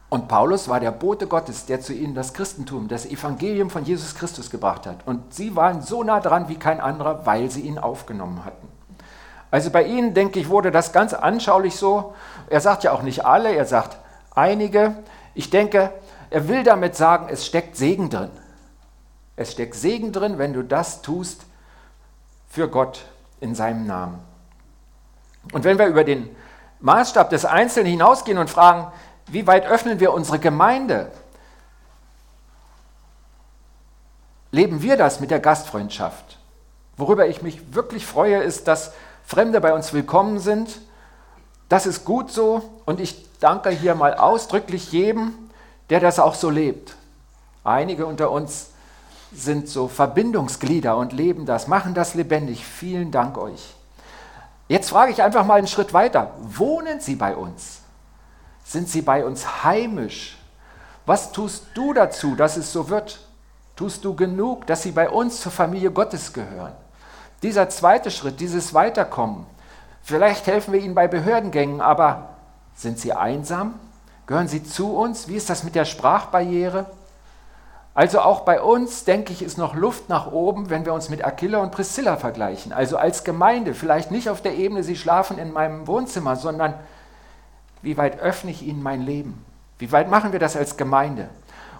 Und 0.09 0.29
Paulus 0.29 0.69
war 0.69 0.79
der 0.79 0.91
Bote 0.91 1.27
Gottes, 1.27 1.65
der 1.65 1.81
zu 1.81 1.93
ihnen 1.93 2.15
das 2.15 2.33
Christentum, 2.33 2.87
das 2.87 3.05
Evangelium 3.05 3.69
von 3.69 3.83
Jesus 3.83 4.15
Christus 4.15 4.49
gebracht 4.49 4.85
hat. 4.87 5.05
Und 5.05 5.33
sie 5.33 5.55
waren 5.55 5.81
so 5.81 6.03
nah 6.03 6.21
dran 6.21 6.47
wie 6.47 6.55
kein 6.55 6.79
anderer, 6.79 7.25
weil 7.25 7.51
sie 7.51 7.61
ihn 7.61 7.77
aufgenommen 7.77 8.45
hatten. 8.45 8.67
Also 9.51 9.69
bei 9.69 9.83
ihnen, 9.83 10.13
denke 10.13 10.39
ich, 10.39 10.49
wurde 10.49 10.71
das 10.71 10.93
ganz 10.93 11.13
anschaulich 11.13 11.75
so. 11.75 12.13
Er 12.49 12.61
sagt 12.61 12.83
ja 12.83 12.91
auch 12.91 13.01
nicht 13.01 13.25
alle, 13.25 13.53
er 13.53 13.65
sagt 13.65 13.97
einige. 14.37 14.95
Ich 15.33 15.49
denke, 15.49 15.91
er 16.29 16.47
will 16.47 16.63
damit 16.63 16.95
sagen, 16.95 17.27
es 17.29 17.45
steckt 17.45 17.75
Segen 17.75 18.09
drin. 18.09 18.31
Es 19.35 19.51
steckt 19.51 19.75
Segen 19.75 20.11
drin, 20.11 20.37
wenn 20.37 20.53
du 20.53 20.63
das 20.63 21.01
tust 21.01 21.45
für 22.49 22.69
Gott 22.69 23.05
in 23.39 23.55
seinem 23.55 23.85
Namen. 23.85 24.19
Und 25.53 25.63
wenn 25.63 25.77
wir 25.77 25.87
über 25.87 26.03
den 26.03 26.35
Maßstab 26.79 27.29
des 27.29 27.45
Einzelnen 27.45 27.89
hinausgehen 27.89 28.37
und 28.37 28.49
fragen, 28.49 28.91
wie 29.27 29.47
weit 29.47 29.65
öffnen 29.65 29.99
wir 29.99 30.13
unsere 30.13 30.39
Gemeinde? 30.39 31.11
Leben 34.51 34.81
wir 34.81 34.97
das 34.97 35.19
mit 35.19 35.31
der 35.31 35.39
Gastfreundschaft? 35.39 36.39
Worüber 36.95 37.27
ich 37.27 37.41
mich 37.41 37.75
wirklich 37.75 38.05
freue, 38.05 38.41
ist, 38.41 38.67
dass 38.67 38.93
Fremde 39.25 39.61
bei 39.61 39.73
uns 39.73 39.93
willkommen 39.93 40.39
sind. 40.39 40.79
Das 41.69 41.85
ist 41.85 42.05
gut 42.05 42.31
so 42.31 42.81
und 42.85 42.99
ich 42.99 43.26
danke 43.39 43.69
hier 43.69 43.95
mal 43.95 44.13
ausdrücklich 44.15 44.91
jedem, 44.91 45.33
der 45.89 45.99
das 45.99 46.19
auch 46.19 46.35
so 46.35 46.49
lebt. 46.49 46.95
Einige 47.63 48.05
unter 48.05 48.31
uns 48.31 48.69
sind 49.33 49.67
so 49.67 49.87
Verbindungsglieder 49.87 50.95
und 50.97 51.13
leben 51.13 51.45
das, 51.45 51.67
machen 51.67 51.93
das 51.93 52.13
lebendig. 52.13 52.65
Vielen 52.65 53.11
Dank 53.11 53.37
euch. 53.37 53.73
Jetzt 54.67 54.89
frage 54.89 55.11
ich 55.11 55.21
einfach 55.21 55.45
mal 55.45 55.55
einen 55.55 55.67
Schritt 55.67 55.93
weiter. 55.93 56.31
Wohnen 56.39 56.99
Sie 56.99 57.15
bei 57.15 57.35
uns? 57.35 57.81
Sind 58.67 58.89
sie 58.89 59.01
bei 59.01 59.25
uns 59.25 59.63
heimisch? 59.63 60.37
Was 61.05 61.31
tust 61.31 61.67
du 61.73 61.93
dazu, 61.93 62.35
dass 62.35 62.57
es 62.57 62.73
so 62.73 62.89
wird? 62.89 63.19
Tust 63.77 64.03
du 64.03 64.13
genug, 64.13 64.67
dass 64.67 64.83
sie 64.83 64.91
bei 64.91 65.09
uns 65.09 65.39
zur 65.39 65.53
Familie 65.53 65.89
Gottes 65.89 66.33
gehören? 66.33 66.73
Dieser 67.43 67.69
zweite 67.69 68.11
Schritt, 68.11 68.41
dieses 68.41 68.73
Weiterkommen. 68.73 69.45
Vielleicht 70.03 70.47
helfen 70.47 70.73
wir 70.73 70.81
ihnen 70.81 70.95
bei 70.95 71.07
Behördengängen, 71.07 71.79
aber 71.79 72.36
sind 72.77 72.99
sie 72.99 73.11
einsam? 73.11 73.73
Gehören 74.27 74.47
sie 74.47 74.63
zu 74.63 74.95
uns? 74.95 75.27
Wie 75.27 75.35
ist 75.35 75.49
das 75.49 75.63
mit 75.63 75.75
der 75.75 75.85
Sprachbarriere? 75.85 76.85
Also 77.93 78.19
auch 78.21 78.41
bei 78.41 78.61
uns, 78.61 79.05
denke 79.05 79.33
ich, 79.33 79.41
ist 79.41 79.57
noch 79.57 79.73
Luft 79.73 80.07
nach 80.07 80.31
oben, 80.31 80.69
wenn 80.69 80.85
wir 80.85 80.93
uns 80.93 81.09
mit 81.09 81.25
Aquila 81.25 81.57
und 81.57 81.71
Priscilla 81.71 82.17
vergleichen. 82.17 82.71
Also 82.71 82.97
als 82.97 83.23
Gemeinde, 83.23 83.73
vielleicht 83.73 84.11
nicht 84.11 84.29
auf 84.29 84.41
der 84.41 84.53
Ebene, 84.55 84.83
sie 84.83 84.95
schlafen 84.95 85.39
in 85.39 85.51
meinem 85.51 85.87
Wohnzimmer, 85.87 86.35
sondern 86.35 86.75
wie 87.81 87.97
weit 87.97 88.19
öffne 88.19 88.51
ich 88.51 88.61
ihnen 88.61 88.83
mein 88.83 89.01
Leben? 89.01 89.43
Wie 89.79 89.91
weit 89.91 90.11
machen 90.11 90.31
wir 90.31 90.39
das 90.39 90.55
als 90.55 90.77
Gemeinde? 90.77 91.29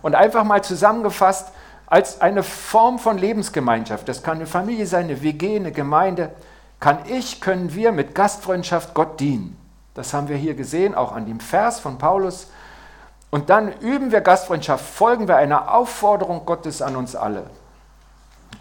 Und 0.02 0.16
einfach 0.16 0.44
mal 0.44 0.64
zusammengefasst, 0.64 1.52
als 1.86 2.22
eine 2.22 2.42
Form 2.42 2.98
von 2.98 3.20
Lebensgemeinschaft, 3.20 4.10
das 4.10 4.24
kann 4.24 4.38
eine 4.38 4.48
Familie 4.48 4.88
sein, 4.88 5.06
eine 5.06 5.22
WG, 5.22 5.58
eine 5.58 5.72
Gemeinde, 5.72 6.32
kann 6.80 7.00
ich, 7.08 7.42
können 7.42 7.76
wir 7.76 7.92
mit 7.92 8.16
Gastfreundschaft 8.16 8.96
Gott 8.96 9.20
dienen. 9.20 9.56
Das 9.98 10.14
haben 10.14 10.30
wir 10.30 10.38
hier 10.38 10.54
gesehen, 10.54 10.94
auch 10.94 11.12
an 11.12 11.26
dem 11.26 11.40
Vers 11.40 11.80
von 11.80 11.98
Paulus. 11.98 12.52
Und 13.32 13.50
dann 13.50 13.74
üben 13.80 14.12
wir 14.12 14.22
Gastfreundschaft, 14.22 14.86
folgen 14.86 15.28
wir 15.28 15.38
einer 15.38 15.74
Aufforderung 15.74 16.46
Gottes 16.46 16.84
an 16.84 16.96
uns 16.96 17.16
alle. 17.16 17.48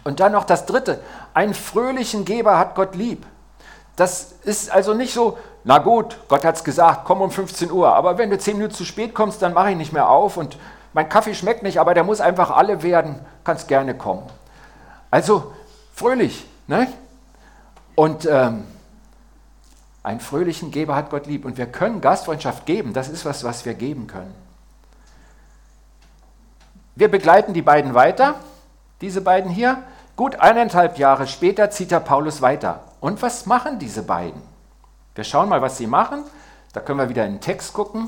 Und 0.03 0.19
dann 0.19 0.31
noch 0.31 0.45
das 0.45 0.65
Dritte, 0.65 0.99
einen 1.35 1.53
fröhlichen 1.53 2.25
Geber 2.25 2.57
hat 2.57 2.73
Gott 2.73 2.95
lieb. 2.95 3.23
Das 3.95 4.33
ist 4.45 4.71
also 4.71 4.95
nicht 4.95 5.13
so, 5.13 5.37
na 5.63 5.77
gut, 5.77 6.17
Gott 6.27 6.43
hat 6.43 6.55
es 6.55 6.63
gesagt, 6.63 7.01
komm 7.05 7.21
um 7.21 7.29
15 7.29 7.69
Uhr, 7.69 7.93
aber 7.93 8.17
wenn 8.17 8.31
du 8.31 8.39
10 8.39 8.57
Minuten 8.57 8.73
zu 8.73 8.83
spät 8.83 9.13
kommst, 9.13 9.39
dann 9.43 9.53
mache 9.53 9.69
ich 9.69 9.77
nicht 9.77 9.93
mehr 9.93 10.09
auf 10.09 10.37
und 10.37 10.57
mein 10.93 11.07
Kaffee 11.07 11.35
schmeckt 11.35 11.61
nicht, 11.61 11.79
aber 11.79 11.93
der 11.93 12.03
muss 12.03 12.19
einfach 12.19 12.49
alle 12.49 12.81
werden, 12.81 13.19
kannst 13.43 13.67
gerne 13.67 13.93
kommen. 13.93 14.23
Also 15.11 15.53
fröhlich, 15.93 16.47
ne? 16.65 16.87
Und 17.93 18.25
ähm, 18.25 18.63
einen 20.07 20.21
fröhlichen 20.21 20.71
Geber 20.71 20.95
hat 20.95 21.09
Gott 21.09 21.27
lieb 21.27 21.43
und 21.43 21.57
wir 21.57 21.65
können 21.65 21.99
Gastfreundschaft 21.99 22.65
geben, 22.65 22.93
das 22.93 23.09
ist 23.09 23.25
was, 23.25 23.43
was 23.43 23.65
wir 23.65 23.73
geben 23.73 24.07
können. 24.07 24.33
Wir 26.95 27.11
begleiten 27.11 27.53
die 27.53 27.61
beiden 27.61 27.93
weiter, 27.93 28.35
diese 29.01 29.19
beiden 29.19 29.51
hier. 29.51 29.83
Gut 30.15 30.37
eineinhalb 30.39 30.97
Jahre 30.97 31.27
später 31.27 31.69
zieht 31.71 31.91
der 31.91 31.99
Paulus 31.99 32.41
weiter. 32.41 32.85
Und 33.01 33.21
was 33.21 33.45
machen 33.47 33.79
diese 33.79 34.01
beiden? 34.01 34.41
Wir 35.13 35.25
schauen 35.25 35.49
mal, 35.49 35.61
was 35.61 35.77
sie 35.77 35.87
machen. 35.87 36.23
Da 36.71 36.79
können 36.79 36.99
wir 36.99 37.09
wieder 37.09 37.25
in 37.25 37.33
den 37.33 37.41
Text 37.41 37.73
gucken. 37.73 38.07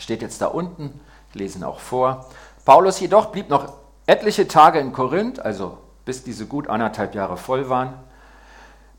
Steht 0.00 0.22
jetzt 0.22 0.40
da 0.40 0.46
unten. 0.46 0.98
Ich 1.28 1.34
lese 1.34 1.58
ihn 1.58 1.64
auch 1.64 1.78
vor. 1.78 2.24
Paulus 2.64 2.98
jedoch 3.00 3.26
blieb 3.26 3.50
noch 3.50 3.74
etliche 4.06 4.48
Tage 4.48 4.78
in 4.80 4.94
Korinth, 4.94 5.40
also 5.40 5.76
bis 6.06 6.24
diese 6.24 6.46
gut 6.46 6.68
anderthalb 6.68 7.14
Jahre 7.14 7.36
voll 7.36 7.68
waren, 7.68 7.92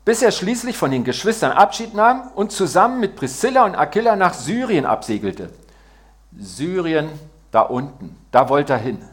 bis 0.08 0.22
er 0.22 0.32
schließlich 0.32 0.78
von 0.78 0.90
den 0.90 1.04
Geschwistern 1.04 1.52
Abschied 1.52 1.92
nahm 1.92 2.30
und 2.34 2.50
zusammen 2.50 2.98
mit 2.98 3.14
Priscilla 3.14 3.66
und 3.66 3.74
Aquila 3.74 4.16
nach 4.16 4.32
Syrien 4.32 4.86
absegelte. 4.86 5.52
Syrien 6.34 7.10
da 7.50 7.60
unten, 7.60 8.16
da 8.32 8.48
wollte 8.48 8.72
er 8.72 8.78
hin. 8.78 9.04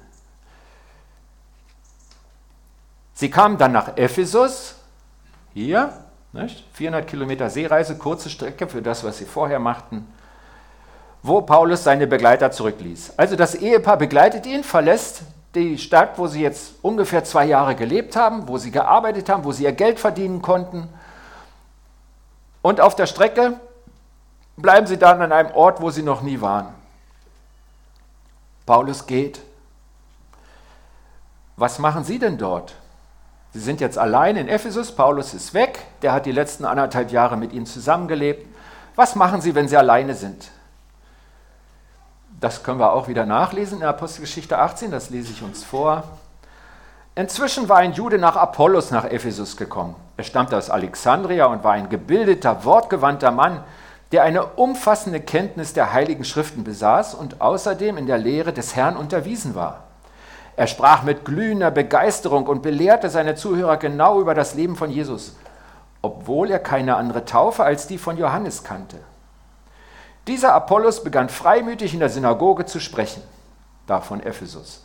Sie 3.13 3.29
kamen 3.29 3.57
dann 3.57 3.73
nach 3.73 3.97
Ephesus, 3.97 4.75
hier, 5.53 5.91
nicht? 6.31 6.63
400 6.71 7.05
Kilometer 7.05 7.49
Seereise, 7.49 7.97
kurze 7.97 8.29
Strecke 8.29 8.65
für 8.69 8.81
das, 8.81 9.03
was 9.03 9.17
sie 9.17 9.25
vorher 9.25 9.59
machten, 9.59 10.07
wo 11.21 11.41
Paulus 11.41 11.83
seine 11.83 12.07
Begleiter 12.07 12.51
zurückließ. 12.51 13.15
Also 13.17 13.35
das 13.35 13.53
Ehepaar 13.53 13.97
begleitet 13.97 14.45
ihn, 14.45 14.63
verlässt 14.63 15.23
die 15.55 15.77
Stadt, 15.77 16.17
wo 16.17 16.27
sie 16.27 16.41
jetzt 16.41 16.74
ungefähr 16.81 17.24
zwei 17.24 17.45
Jahre 17.45 17.75
gelebt 17.75 18.15
haben, 18.15 18.47
wo 18.47 18.57
sie 18.57 18.71
gearbeitet 18.71 19.29
haben, 19.29 19.43
wo 19.43 19.51
sie 19.51 19.63
ihr 19.63 19.71
Geld 19.71 20.00
verdienen 20.00 20.41
konnten. 20.41 20.89
Und 22.62 22.81
auf 22.81 22.95
der 22.95 23.05
Strecke 23.05 23.59
bleiben 24.57 24.88
sie 24.88 24.97
dann 24.97 25.21
an 25.21 25.31
einem 25.31 25.51
Ort, 25.51 25.81
wo 25.81 25.89
sie 25.89 26.03
noch 26.03 26.21
nie 26.21 26.41
waren. 26.41 26.67
Paulus 28.65 29.05
geht. 29.05 29.39
Was 31.55 31.79
machen 31.79 32.03
Sie 32.03 32.19
denn 32.19 32.38
dort? 32.38 32.75
Sie 33.53 33.59
sind 33.59 33.79
jetzt 33.79 33.97
allein 33.97 34.35
in 34.35 34.50
Ephesus, 34.50 34.91
Paulus 34.91 35.33
ist 35.33 35.53
weg, 35.53 35.79
der 36.01 36.12
hat 36.12 36.25
die 36.25 36.33
letzten 36.33 36.65
anderthalb 36.65 37.12
Jahre 37.12 37.38
mit 37.38 37.53
ihnen 37.53 37.65
zusammengelebt. 37.65 38.45
Was 38.95 39.15
machen 39.15 39.39
Sie, 39.39 39.55
wenn 39.55 39.69
Sie 39.69 39.77
alleine 39.77 40.13
sind? 40.13 40.51
Das 42.39 42.63
können 42.63 42.80
wir 42.80 42.94
auch 42.94 43.08
wieder 43.08 43.25
nachlesen 43.25 43.80
in 43.80 43.88
Apostelgeschichte 43.88 44.58
18, 44.58 44.92
das 44.92 45.10
lese 45.10 45.32
ich 45.32 45.42
uns 45.42 45.63
vor. 45.63 46.04
Inzwischen 47.15 47.70
war 47.70 47.77
ein 47.77 47.94
Jude 47.94 48.18
nach 48.18 48.36
Apollos 48.36 48.92
nach 48.92 49.06
Ephesus 49.06 49.56
gekommen. 49.56 49.96
Er 50.18 50.25
stammte 50.25 50.58
aus 50.58 50.70
Alexandria 50.70 51.46
und 51.46 51.63
war 51.63 51.72
ein 51.72 51.88
gebildeter, 51.88 52.65
wortgewandter 52.65 53.32
Mann, 53.32 53.63
der 54.12 54.24
eine 54.24 54.46
umfassende 54.46 55.22
Kenntnis 55.22 55.74
der 55.74 55.94
heiligen 55.94 56.25
Schriften 56.25 56.65
besaß 56.65 57.15
und 57.15 57.39
außerdem 57.39 57.98
in 57.98 58.06
der 58.06 58.18
Lehre 58.18 58.51
des 58.51 58.75
Herrn 58.75 58.98
unterwiesen 58.98 59.56
war. 59.56 59.86
Er 60.58 60.68
sprach 60.68 61.04
mit 61.04 61.25
glühender 61.25 61.72
Begeisterung 61.72 62.48
und 62.48 62.62
belehrte 62.62 63.10
seine 63.10 63.36
Zuhörer 63.36 63.77
genau 63.77 64.20
über 64.20 64.34
das 64.34 64.56
Leben 64.56 64.75
von 64.75 64.89
Jesus, 64.89 65.36
obwohl 66.01 66.51
er 66.51 66.60
keine 66.60 66.98
andere 66.98 67.25
Taufe 67.25 67.63
als 67.63 67.88
die 67.88 67.98
von 67.98 68.18
Johannes 68.18 68.63
kannte. 68.63 68.98
Dieser 70.27 70.53
Apollos 70.53 71.03
begann 71.03 71.29
freimütig 71.29 71.94
in 71.94 72.00
der 72.00 72.10
Synagoge 72.10 72.65
zu 72.65 72.79
sprechen, 72.79 73.22
da 73.86 74.01
von 74.01 74.22
Ephesus. 74.22 74.84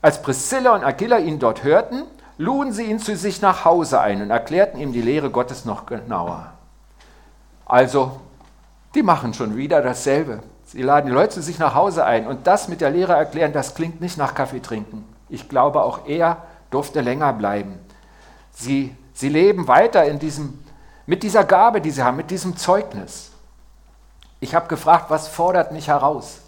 Als 0.00 0.22
Priscilla 0.22 0.74
und 0.74 0.84
Aquila 0.84 1.18
ihn 1.18 1.40
dort 1.40 1.64
hörten, 1.64 2.04
luden 2.36 2.72
sie 2.72 2.84
ihn 2.84 3.00
zu 3.00 3.16
sich 3.16 3.42
nach 3.42 3.64
Hause 3.64 4.00
ein 4.00 4.22
und 4.22 4.30
erklärten 4.30 4.78
ihm 4.78 4.92
die 4.92 5.02
Lehre 5.02 5.30
Gottes 5.30 5.64
noch 5.64 5.86
genauer. 5.86 6.52
Also, 7.66 8.20
die 8.94 9.02
machen 9.02 9.34
schon 9.34 9.56
wieder 9.56 9.82
dasselbe. 9.82 10.40
Sie 10.64 10.82
laden 10.82 11.06
die 11.06 11.12
Leute 11.12 11.34
zu 11.34 11.42
sich 11.42 11.58
nach 11.58 11.74
Hause 11.74 12.04
ein 12.04 12.26
und 12.26 12.46
das 12.46 12.68
mit 12.68 12.80
der 12.80 12.90
Lehre 12.90 13.14
erklären, 13.14 13.52
das 13.52 13.74
klingt 13.74 14.00
nicht 14.00 14.16
nach 14.16 14.34
Kaffee 14.34 14.60
trinken. 14.60 15.04
Ich 15.28 15.48
glaube, 15.48 15.82
auch 15.82 16.06
er 16.06 16.38
durfte 16.70 17.00
länger 17.00 17.32
bleiben. 17.32 17.78
Sie, 18.52 18.94
sie 19.12 19.28
leben 19.28 19.66
weiter 19.66 20.04
in 20.04 20.18
diesem, 20.18 20.58
mit 21.06 21.22
dieser 21.22 21.44
Gabe, 21.44 21.80
die 21.80 21.90
sie 21.90 22.02
haben, 22.02 22.16
mit 22.16 22.30
diesem 22.30 22.56
Zeugnis. 22.56 23.32
Ich 24.40 24.54
habe 24.54 24.68
gefragt, 24.68 25.06
was 25.08 25.28
fordert 25.28 25.72
mich 25.72 25.88
heraus? 25.88 26.40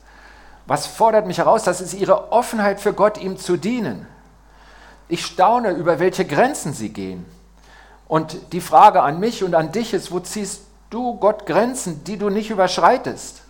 Was 0.67 0.87
fordert 0.87 1.27
mich 1.27 1.39
heraus? 1.39 1.65
Das 1.65 1.81
ist 1.81 1.95
ihre 1.95 2.33
Offenheit 2.33 2.81
für 2.81 2.93
Gott, 2.93 3.19
ihm 3.19 3.37
zu 3.37 3.57
dienen. 3.57 4.07
Ich 5.09 5.27
staune, 5.27 5.71
über 5.73 5.99
welche 5.99 6.25
Grenzen 6.25 6.73
sie 6.73 6.91
gehen. 6.91 7.27
Und 8.07 8.53
die 8.53 8.61
Frage 8.61 9.03
an 9.03 9.19
mich 9.19 9.43
und 9.43 9.55
an 9.55 9.73
dich 9.73 9.95
ist, 9.95 10.13
wo 10.13 10.21
ziehst 10.21 10.63
du 10.91 11.17
Gott 11.17 11.47
Grenzen, 11.47 12.05
die 12.05 12.17
du 12.17 12.31
nicht 12.31 12.51
überschreitest? 12.51 13.43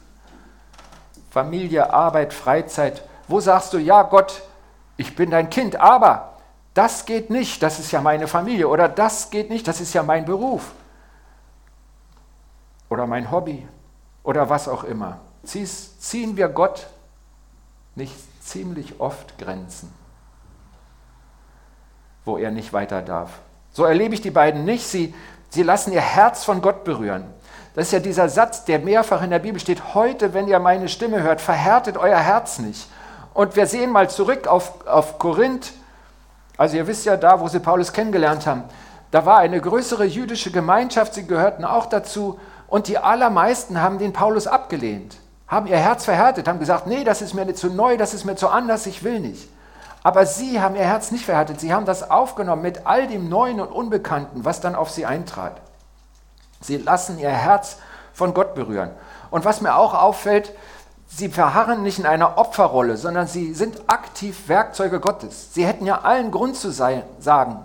Familie, 1.31 1.93
Arbeit, 1.93 2.33
Freizeit. 2.33 3.03
Wo 3.29 3.41
sagst 3.41 3.73
du, 3.75 3.79
ja 3.79 4.03
Gott, 4.03 4.43
ich 4.97 5.15
bin 5.15 5.31
dein 5.31 5.51
Kind, 5.51 5.77
aber 5.77 6.35
das 6.75 7.05
geht 7.05 7.31
nicht, 7.31 7.63
das 7.63 7.79
ist 7.79 7.91
ja 7.91 8.01
meine 8.01 8.27
Familie. 8.27 8.69
Oder 8.69 8.89
das 8.89 9.31
geht 9.31 9.51
nicht, 9.51 9.69
das 9.69 9.81
ist 9.81 9.93
ja 9.93 10.03
mein 10.03 10.25
Beruf. 10.25 10.73
Oder 12.89 13.07
mein 13.07 13.31
Hobby. 13.31 13.67
Oder 14.23 14.49
was 14.49 14.69
auch 14.69 14.85
immer. 14.85 15.21
Ziehen 15.45 16.37
wir 16.37 16.49
Gott 16.49 16.87
nicht 17.95 18.15
ziemlich 18.45 19.00
oft 19.00 19.39
Grenzen, 19.39 19.93
wo 22.25 22.37
er 22.37 22.50
nicht 22.50 22.73
weiter 22.73 23.03
darf. 23.03 23.31
So 23.73 23.85
erlebe 23.85 24.15
ich 24.15 24.21
die 24.21 24.31
beiden 24.31 24.65
nicht. 24.65 24.87
Sie, 24.87 25.15
sie 25.49 25.62
lassen 25.62 25.93
ihr 25.93 26.00
Herz 26.00 26.45
von 26.45 26.61
Gott 26.61 26.85
berühren. 26.85 27.25
Das 27.75 27.87
ist 27.87 27.93
ja 27.93 28.00
dieser 28.00 28.29
Satz, 28.29 28.65
der 28.65 28.81
mehrfach 28.81 29.23
in 29.23 29.31
der 29.31 29.39
Bibel 29.39 29.61
steht. 29.61 29.95
Heute, 29.95 30.35
wenn 30.35 30.49
ihr 30.49 30.59
meine 30.59 30.89
Stimme 30.89 31.23
hört, 31.23 31.41
verhärtet 31.41 31.97
euer 31.97 32.19
Herz 32.19 32.59
nicht. 32.59 32.91
Und 33.33 33.55
wir 33.55 33.67
sehen 33.67 33.91
mal 33.91 34.11
zurück 34.11 34.49
auf, 34.49 34.87
auf 34.87 35.19
Korinth. 35.19 35.73
Also 36.57 36.77
ihr 36.77 36.87
wisst 36.87 37.05
ja 37.05 37.17
da, 37.17 37.41
wo 37.41 37.47
sie 37.49 37.61
Paulus 37.61 37.93
kennengelernt 37.93 38.47
haben. 38.47 38.65
Da 39.12 39.25
war 39.25 39.39
eine 39.39 39.61
größere 39.61 40.05
jüdische 40.05 40.50
Gemeinschaft, 40.50 41.15
sie 41.15 41.27
gehörten 41.27 41.65
auch 41.65 41.87
dazu. 41.87 42.39
Und 42.71 42.87
die 42.87 42.99
allermeisten 42.99 43.83
haben 43.83 43.99
den 43.99 44.12
Paulus 44.12 44.47
abgelehnt, 44.47 45.17
haben 45.49 45.67
ihr 45.67 45.77
Herz 45.77 46.05
verhärtet, 46.05 46.47
haben 46.47 46.61
gesagt, 46.61 46.87
nee, 46.87 47.03
das 47.03 47.21
ist 47.21 47.35
mir 47.35 47.53
zu 47.53 47.69
neu, 47.69 47.97
das 47.97 48.15
ist 48.15 48.25
mir 48.25 48.37
zu 48.37 48.49
anders, 48.49 48.87
ich 48.87 49.03
will 49.03 49.19
nicht. 49.19 49.50
Aber 50.05 50.25
sie 50.25 50.61
haben 50.61 50.77
ihr 50.77 50.85
Herz 50.85 51.11
nicht 51.11 51.25
verhärtet, 51.25 51.61
sie 51.61 51.75
haben 51.75 51.85
das 51.85 52.09
aufgenommen 52.11 52.62
mit 52.62 52.87
all 52.87 53.09
dem 53.09 53.29
Neuen 53.29 53.61
und 53.61 53.73
Unbekannten, 53.73 54.45
was 54.45 54.61
dann 54.61 54.77
auf 54.77 54.89
sie 54.89 55.05
eintrat. 55.05 55.61
Sie 56.61 56.77
lassen 56.77 57.19
ihr 57.19 57.29
Herz 57.29 57.79
von 58.12 58.33
Gott 58.35 58.55
berühren. 58.55 58.91
Und 59.31 59.45
was 59.45 59.61
mir 59.61 59.75
auch 59.75 59.93
auffällt, 59.93 60.53
sie 61.09 61.29
verharren 61.29 61.83
nicht 61.83 61.99
in 61.99 62.07
einer 62.07 62.39
Opferrolle, 62.39 62.97
sondern 62.97 63.27
sie 63.27 63.53
sind 63.53 63.83
aktiv 63.89 64.49
Werkzeuge 64.49 65.00
Gottes. 65.00 65.53
Sie 65.55 65.67
hätten 65.67 65.87
ja 65.87 66.03
allen 66.03 66.31
Grund 66.31 66.57
zu 66.57 66.71
sein, 66.71 67.03
sagen, 67.19 67.65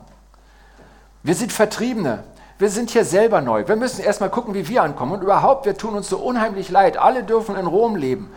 wir 1.21 1.35
sind 1.35 1.53
Vertriebene, 1.53 2.24
wir 2.57 2.69
sind 2.69 2.89
hier 2.89 3.03
selber 3.03 3.41
neu, 3.41 3.67
wir 3.67 3.75
müssen 3.75 4.01
erstmal 4.01 4.29
gucken, 4.29 4.53
wie 4.53 4.67
wir 4.67 4.83
ankommen. 4.83 5.13
Und 5.13 5.24
überhaupt, 5.24 5.65
wir 5.65 5.77
tun 5.77 5.95
uns 5.95 6.09
so 6.09 6.17
unheimlich 6.17 6.69
leid, 6.69 6.97
alle 6.97 7.24
dürfen 7.24 7.55
in 7.55 7.67
Rom 7.67 7.95
leben. 7.95 8.31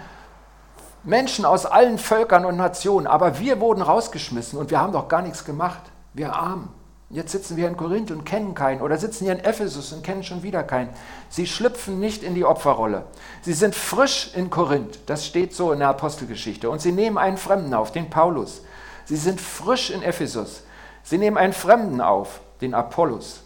Menschen 1.04 1.44
aus 1.44 1.64
allen 1.64 1.98
Völkern 1.98 2.44
und 2.44 2.56
Nationen, 2.56 3.06
aber 3.06 3.38
wir 3.38 3.60
wurden 3.60 3.82
rausgeschmissen 3.82 4.58
und 4.58 4.70
wir 4.70 4.80
haben 4.80 4.92
doch 4.92 5.08
gar 5.08 5.22
nichts 5.22 5.44
gemacht. 5.44 5.80
Wir 6.12 6.34
Armen. 6.34 6.68
Jetzt 7.10 7.32
sitzen 7.32 7.56
wir 7.56 7.68
in 7.68 7.76
Korinth 7.76 8.10
und 8.10 8.24
kennen 8.24 8.54
keinen 8.54 8.82
oder 8.82 8.98
sitzen 8.98 9.24
hier 9.24 9.32
in 9.32 9.42
Ephesus 9.42 9.94
und 9.94 10.04
kennen 10.04 10.22
schon 10.22 10.42
wieder 10.42 10.62
keinen. 10.62 10.90
Sie 11.30 11.46
schlüpfen 11.46 12.00
nicht 12.00 12.22
in 12.22 12.34
die 12.34 12.44
Opferrolle. 12.44 13.04
Sie 13.40 13.54
sind 13.54 13.74
frisch 13.74 14.32
in 14.34 14.50
Korinth, 14.50 14.98
das 15.06 15.24
steht 15.24 15.54
so 15.54 15.72
in 15.72 15.78
der 15.78 15.88
Apostelgeschichte. 15.88 16.68
Und 16.68 16.82
sie 16.82 16.92
nehmen 16.92 17.16
einen 17.16 17.38
Fremden 17.38 17.72
auf, 17.72 17.92
den 17.92 18.10
Paulus. 18.10 18.62
Sie 19.06 19.16
sind 19.16 19.40
frisch 19.40 19.90
in 19.90 20.02
Ephesus. 20.02 20.64
Sie 21.02 21.16
nehmen 21.16 21.38
einen 21.38 21.54
Fremden 21.54 22.02
auf, 22.02 22.40
den 22.60 22.74
Apollos. 22.74 23.40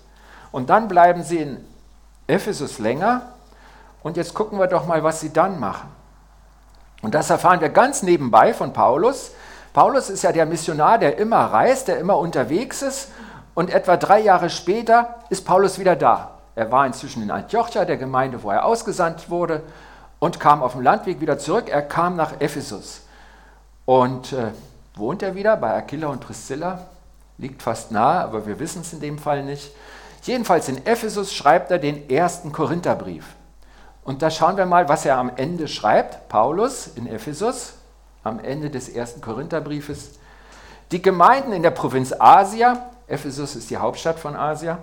Und 0.53 0.71
dann 0.71 0.87
bleiben 0.87 1.23
sie 1.25 1.39
in 1.39 1.65
Ephesus 2.27 2.79
länger. 2.79 3.23
Und 4.03 4.17
jetzt 4.17 4.35
gucken 4.35 4.59
wir 4.59 4.67
doch 4.67 4.87
mal, 4.87 5.03
was 5.03 5.21
sie 5.21 5.33
dann 5.33 5.59
machen. 5.59 5.89
Und 7.01 7.15
das 7.15 7.31
erfahren 7.31 7.61
wir 7.61 7.71
ganz 7.71 8.03
nebenbei 8.03 8.55
von 8.55 8.73
Paulus. 8.73 9.33
Paulus 9.73 10.11
ist 10.11 10.23
ja 10.23 10.33
der 10.33 10.47
Missionar, 10.47 10.99
der 10.99 11.19
immer 11.19 11.45
reist, 11.47 11.89
der 11.89 11.99
immer 11.99 12.19
unterwegs 12.19 12.83
ist. 12.83 13.09
Und 13.55 13.71
etwa 13.71 13.97
drei 13.97 14.21
Jahre 14.21 14.51
später 14.51 15.17
ist 15.31 15.45
Paulus 15.45 15.79
wieder 15.79 15.97
da. 15.97 16.39
Er 16.55 16.71
war 16.71 16.87
inzwischen 16.87 17.23
in 17.23 17.31
Antiochia, 17.31 17.85
der 17.85 17.97
Gemeinde, 17.97 18.43
wo 18.43 18.51
er 18.51 18.65
ausgesandt 18.65 19.31
wurde, 19.31 19.63
und 20.19 20.39
kam 20.39 20.63
auf 20.63 20.73
dem 20.73 20.83
Landweg 20.83 21.21
wieder 21.21 21.39
zurück. 21.39 21.69
Er 21.69 21.83
kam 21.83 22.15
nach 22.15 22.41
Ephesus. 22.41 23.03
Und 23.85 24.33
äh, 24.33 24.53
wohnt 24.95 25.23
er 25.23 25.35
wieder 25.35 25.57
bei 25.57 25.75
Aquila 25.75 26.09
und 26.09 26.21
Priscilla? 26.21 26.87
Liegt 27.39 27.63
fast 27.63 27.91
nahe, 27.91 28.21
aber 28.21 28.47
wir 28.47 28.61
wissen 28.61 28.83
es 28.83 28.93
in 28.93 29.01
dem 29.01 29.19
Fall 29.19 29.43
nicht. 29.43 29.73
Jedenfalls 30.23 30.69
in 30.69 30.87
Ephesus 30.87 31.35
schreibt 31.35 31.71
er 31.71 31.79
den 31.79 32.09
ersten 32.09 32.53
Korintherbrief. 32.53 33.27
Und 34.05 34.23
da 34.23 34.31
schauen 34.31 34.57
wir 34.57 34.67
mal, 34.67 34.89
was 34.89 35.05
er 35.05 35.19
am 35.19 35.33
Ende 35.37 35.69
schreibt. 35.69 36.29
Paulus 36.29 36.87
in 36.87 37.07
Ephesus, 37.07 37.75
am 38.25 38.39
Ende 38.41 38.71
des 38.71 38.89
ersten 38.89 39.21
Korintherbriefes. 39.21 40.13
Die 40.93 41.03
Gemeinden 41.03 41.53
in 41.53 41.63
der 41.63 41.71
Provinz 41.71 42.15
Asia, 42.17 42.91
Ephesus 43.07 43.57
ist 43.57 43.71
die 43.71 43.77
Hauptstadt 43.77 44.19
von 44.19 44.37
Asia, 44.37 44.79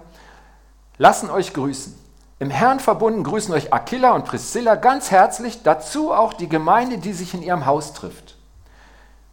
lassen 0.97 1.29
euch 1.29 1.53
grüßen. 1.53 1.97
Im 2.39 2.49
Herrn 2.49 2.79
verbunden 2.79 3.23
grüßen 3.23 3.53
euch 3.53 3.73
Aquila 3.73 4.11
und 4.11 4.25
Priscilla 4.25 4.75
ganz 4.75 5.11
herzlich, 5.11 5.63
dazu 5.63 6.13
auch 6.13 6.33
die 6.33 6.49
Gemeinde, 6.49 6.97
die 6.97 7.13
sich 7.13 7.33
in 7.33 7.41
ihrem 7.41 7.65
Haus 7.65 7.93
trifft. 7.93 8.35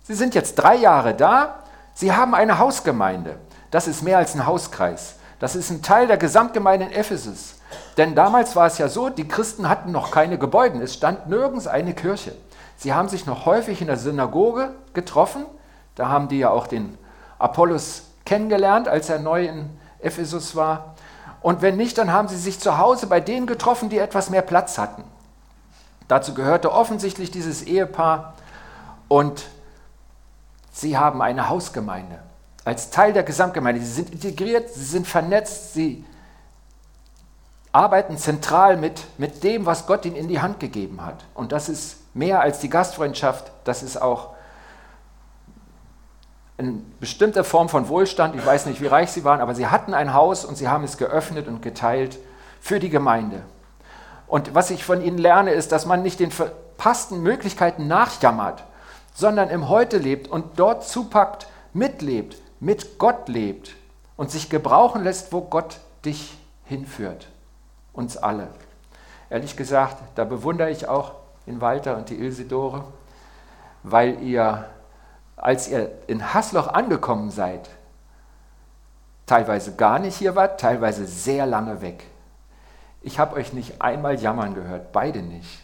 Sie 0.03 0.15
sind 0.15 0.35
jetzt 0.35 0.57
drei 0.57 0.77
Jahre 0.77 1.15
da, 1.15 1.65
sie 1.95 2.13
haben 2.13 2.35
eine 2.35 2.59
Hausgemeinde. 2.59 3.39
Das 3.71 3.89
ist 3.89 4.03
mehr 4.03 4.19
als 4.19 4.35
ein 4.35 4.47
Hauskreis. 4.47 5.16
Das 5.39 5.55
ist 5.55 5.71
ein 5.71 5.83
Teil 5.83 6.07
der 6.07 6.17
Gesamtgemeinde 6.17 6.87
in 6.87 6.93
Ephesus. 6.93 7.57
Denn 7.97 8.15
damals 8.15 8.57
war 8.57 8.67
es 8.67 8.79
ja 8.79 8.89
so, 8.89 9.11
die 9.11 9.29
Christen 9.29 9.69
hatten 9.69 9.93
noch 9.93 10.11
keine 10.11 10.39
Gebäude, 10.39 10.83
es 10.83 10.95
stand 10.95 11.29
nirgends 11.29 11.67
eine 11.67 11.95
Kirche. 11.95 12.35
Sie 12.77 12.95
haben 12.95 13.09
sich 13.09 13.27
noch 13.27 13.47
häufig 13.47 13.81
in 13.81 13.87
der 13.87 13.97
Synagoge 13.97 14.71
getroffen, 14.93 15.47
da 15.95 16.09
haben 16.09 16.29
die 16.29 16.39
ja 16.39 16.51
auch 16.51 16.67
den 16.67 16.97
Apollos 17.39 18.03
kennengelernt, 18.25 18.89
als 18.89 19.09
er 19.09 19.19
neu 19.19 19.47
in 19.47 19.71
Ephesus 19.99 20.57
war. 20.57 20.95
Und 21.41 21.63
wenn 21.63 21.77
nicht, 21.77 21.97
dann 21.99 22.13
haben 22.13 22.29
sie 22.29 22.37
sich 22.37 22.61
zu 22.61 22.79
Hause 22.79 23.07
bei 23.07 23.21
denen 23.21 23.47
getroffen, 23.47 23.89
die 23.89 23.99
etwas 23.99 24.31
mehr 24.31 24.43
Platz 24.43 24.79
hatten. 24.79 25.05
Dazu 26.09 26.35
gehörte 26.35 26.73
offensichtlich 26.73 27.31
dieses 27.31 27.63
Ehepaar 27.63 28.35
und 29.09 29.47
sie 30.73 30.99
haben 30.99 31.23
eine 31.23 31.49
Hausgemeinde 31.49 32.19
als 32.67 32.91
Teil 32.91 33.13
der 33.13 33.23
Gesamtgemeinde. 33.23 33.81
Sie 33.81 33.93
sind 33.93 34.11
integriert, 34.11 34.69
sie 34.69 34.85
sind 34.85 35.07
vernetzt, 35.07 35.73
sie 35.73 36.05
arbeiten 37.71 38.19
zentral 38.19 38.77
mit, 38.77 39.05
mit 39.19 39.45
dem, 39.45 39.67
was 39.67 39.87
Gott 39.87 40.05
ihnen 40.05 40.17
in 40.17 40.27
die 40.27 40.41
Hand 40.41 40.59
gegeben 40.59 41.05
hat. 41.05 41.25
Und 41.35 41.53
das 41.53 41.69
ist 41.69 41.99
mehr 42.13 42.41
als 42.41 42.59
die 42.59 42.69
Gastfreundschaft, 42.69 43.53
das 43.65 43.85
ist 43.85 44.03
auch 44.03 44.31
eine 46.59 46.81
bestimmte 46.99 47.45
Form 47.45 47.69
von 47.69 47.89
Wohlstand. 47.89 48.35
Ich 48.35 48.45
weiß 48.45 48.67
nicht, 48.67 48.81
wie 48.81 48.87
reich 48.87 49.11
sie 49.13 49.23
waren, 49.23 49.41
aber 49.41 49.55
sie 49.55 49.69
hatten 49.69 49.95
ein 49.95 50.13
Haus 50.13 50.45
und 50.45 50.57
sie 50.57 50.69
haben 50.69 50.83
es 50.83 50.97
geöffnet 50.97 51.47
und 51.47 51.63
geteilt 51.63 52.19
für 52.61 52.81
die 52.81 52.91
Gemeinde. 52.91 53.43
Und 54.27 54.57
was 54.57 54.71
ich 54.71 54.83
von 54.83 55.03
ihnen 55.03 55.19
lerne, 55.19 55.53
ist, 55.53 55.71
dass 55.71 55.87
man 55.87 56.03
nicht 56.03 56.19
den 56.19 56.33
verpassten 56.33 57.23
Möglichkeiten 57.23 57.87
nachjammert, 57.87 58.65
sondern 59.15 59.51
im 59.51 59.69
Heute 59.69 59.99
lebt 59.99 60.27
und 60.27 60.59
dort 60.59 60.83
zupackt, 60.83 61.47
mitlebt, 61.73 62.39
mit 62.61 62.99
Gott 62.99 63.29
lebt 63.29 63.75
und 64.17 64.31
sich 64.31 64.51
gebrauchen 64.51 65.05
lässt, 65.05 65.33
wo 65.33 65.43
Gott 65.43 65.79
dich 66.05 66.37
hinführt 66.65 67.29
uns 67.93 68.17
alle. 68.17 68.49
Ehrlich 69.31 69.57
gesagt, 69.57 69.97
da 70.15 70.25
bewundere 70.25 70.71
ich 70.71 70.89
auch 70.89 71.13
den 71.47 71.61
Walter 71.61 71.97
und 71.97 72.11
die 72.11 72.19
Ilsidore, 72.19 72.85
weil 73.83 74.23
ihr, 74.23 74.69
als 75.37 75.69
ihr 75.69 75.91
in 76.07 76.35
Hasloch 76.35 76.69
angekommen 76.69 77.31
seid, 77.31 77.69
teilweise 79.27 79.75
gar 79.75 79.99
nicht 79.99 80.17
hier 80.17 80.37
wart, 80.37 80.61
teilweise 80.61 81.07
sehr 81.07 81.47
lange 81.47 81.81
weg. 81.81 82.05
Ich 83.03 83.19
habe 83.19 83.37
euch 83.37 83.53
nicht 83.53 83.83
einmal 83.83 84.21
jammern 84.21 84.55
gehört, 84.55 84.93
beide 84.93 85.23
nicht, 85.23 85.61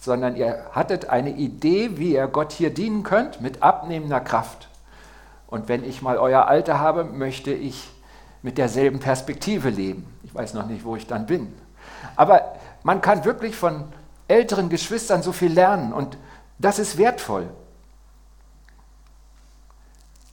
sondern 0.00 0.36
ihr 0.36 0.66
hattet 0.72 1.08
eine 1.08 1.30
Idee, 1.30 1.98
wie 1.98 2.14
ihr 2.14 2.26
Gott 2.26 2.52
hier 2.52 2.72
dienen 2.72 3.02
könnt, 3.02 3.40
mit 3.40 3.62
abnehmender 3.62 4.20
Kraft. 4.20 4.67
Und 5.48 5.68
wenn 5.68 5.82
ich 5.82 6.02
mal 6.02 6.18
euer 6.18 6.46
Alter 6.46 6.78
habe, 6.78 7.04
möchte 7.04 7.52
ich 7.52 7.90
mit 8.42 8.58
derselben 8.58 9.00
Perspektive 9.00 9.70
leben. 9.70 10.06
Ich 10.22 10.34
weiß 10.34 10.54
noch 10.54 10.66
nicht, 10.66 10.84
wo 10.84 10.94
ich 10.94 11.06
dann 11.06 11.26
bin. 11.26 11.52
Aber 12.16 12.54
man 12.82 13.00
kann 13.00 13.24
wirklich 13.24 13.56
von 13.56 13.84
älteren 14.28 14.68
Geschwistern 14.68 15.22
so 15.22 15.32
viel 15.32 15.52
lernen 15.52 15.92
und 15.92 16.16
das 16.58 16.78
ist 16.78 16.98
wertvoll. 16.98 17.48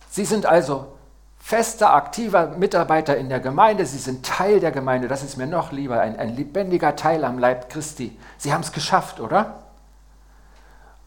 Sie 0.10 0.25
sind 0.25 0.45
also 0.45 0.93
fester, 1.39 1.93
aktiver 1.93 2.47
Mitarbeiter 2.58 3.15
in 3.17 3.30
der 3.30 3.39
Gemeinde, 3.39 3.86
sie 3.86 3.97
sind 3.97 4.25
Teil 4.25 4.60
der 4.60 4.71
Gemeinde, 4.71 5.08
das 5.08 5.23
ist 5.23 5.38
mir 5.38 5.47
noch 5.47 5.71
lieber, 5.71 6.01
ein, 6.01 6.17
ein 6.17 6.36
lebendiger 6.36 6.95
Teil 6.95 7.23
am 7.23 7.39
Leib 7.39 7.69
Christi. 7.69 8.17
Sie 8.38 8.54
haben 8.54 8.62
es 8.62 8.71
geschafft, 8.71 9.19
oder? 9.19 9.63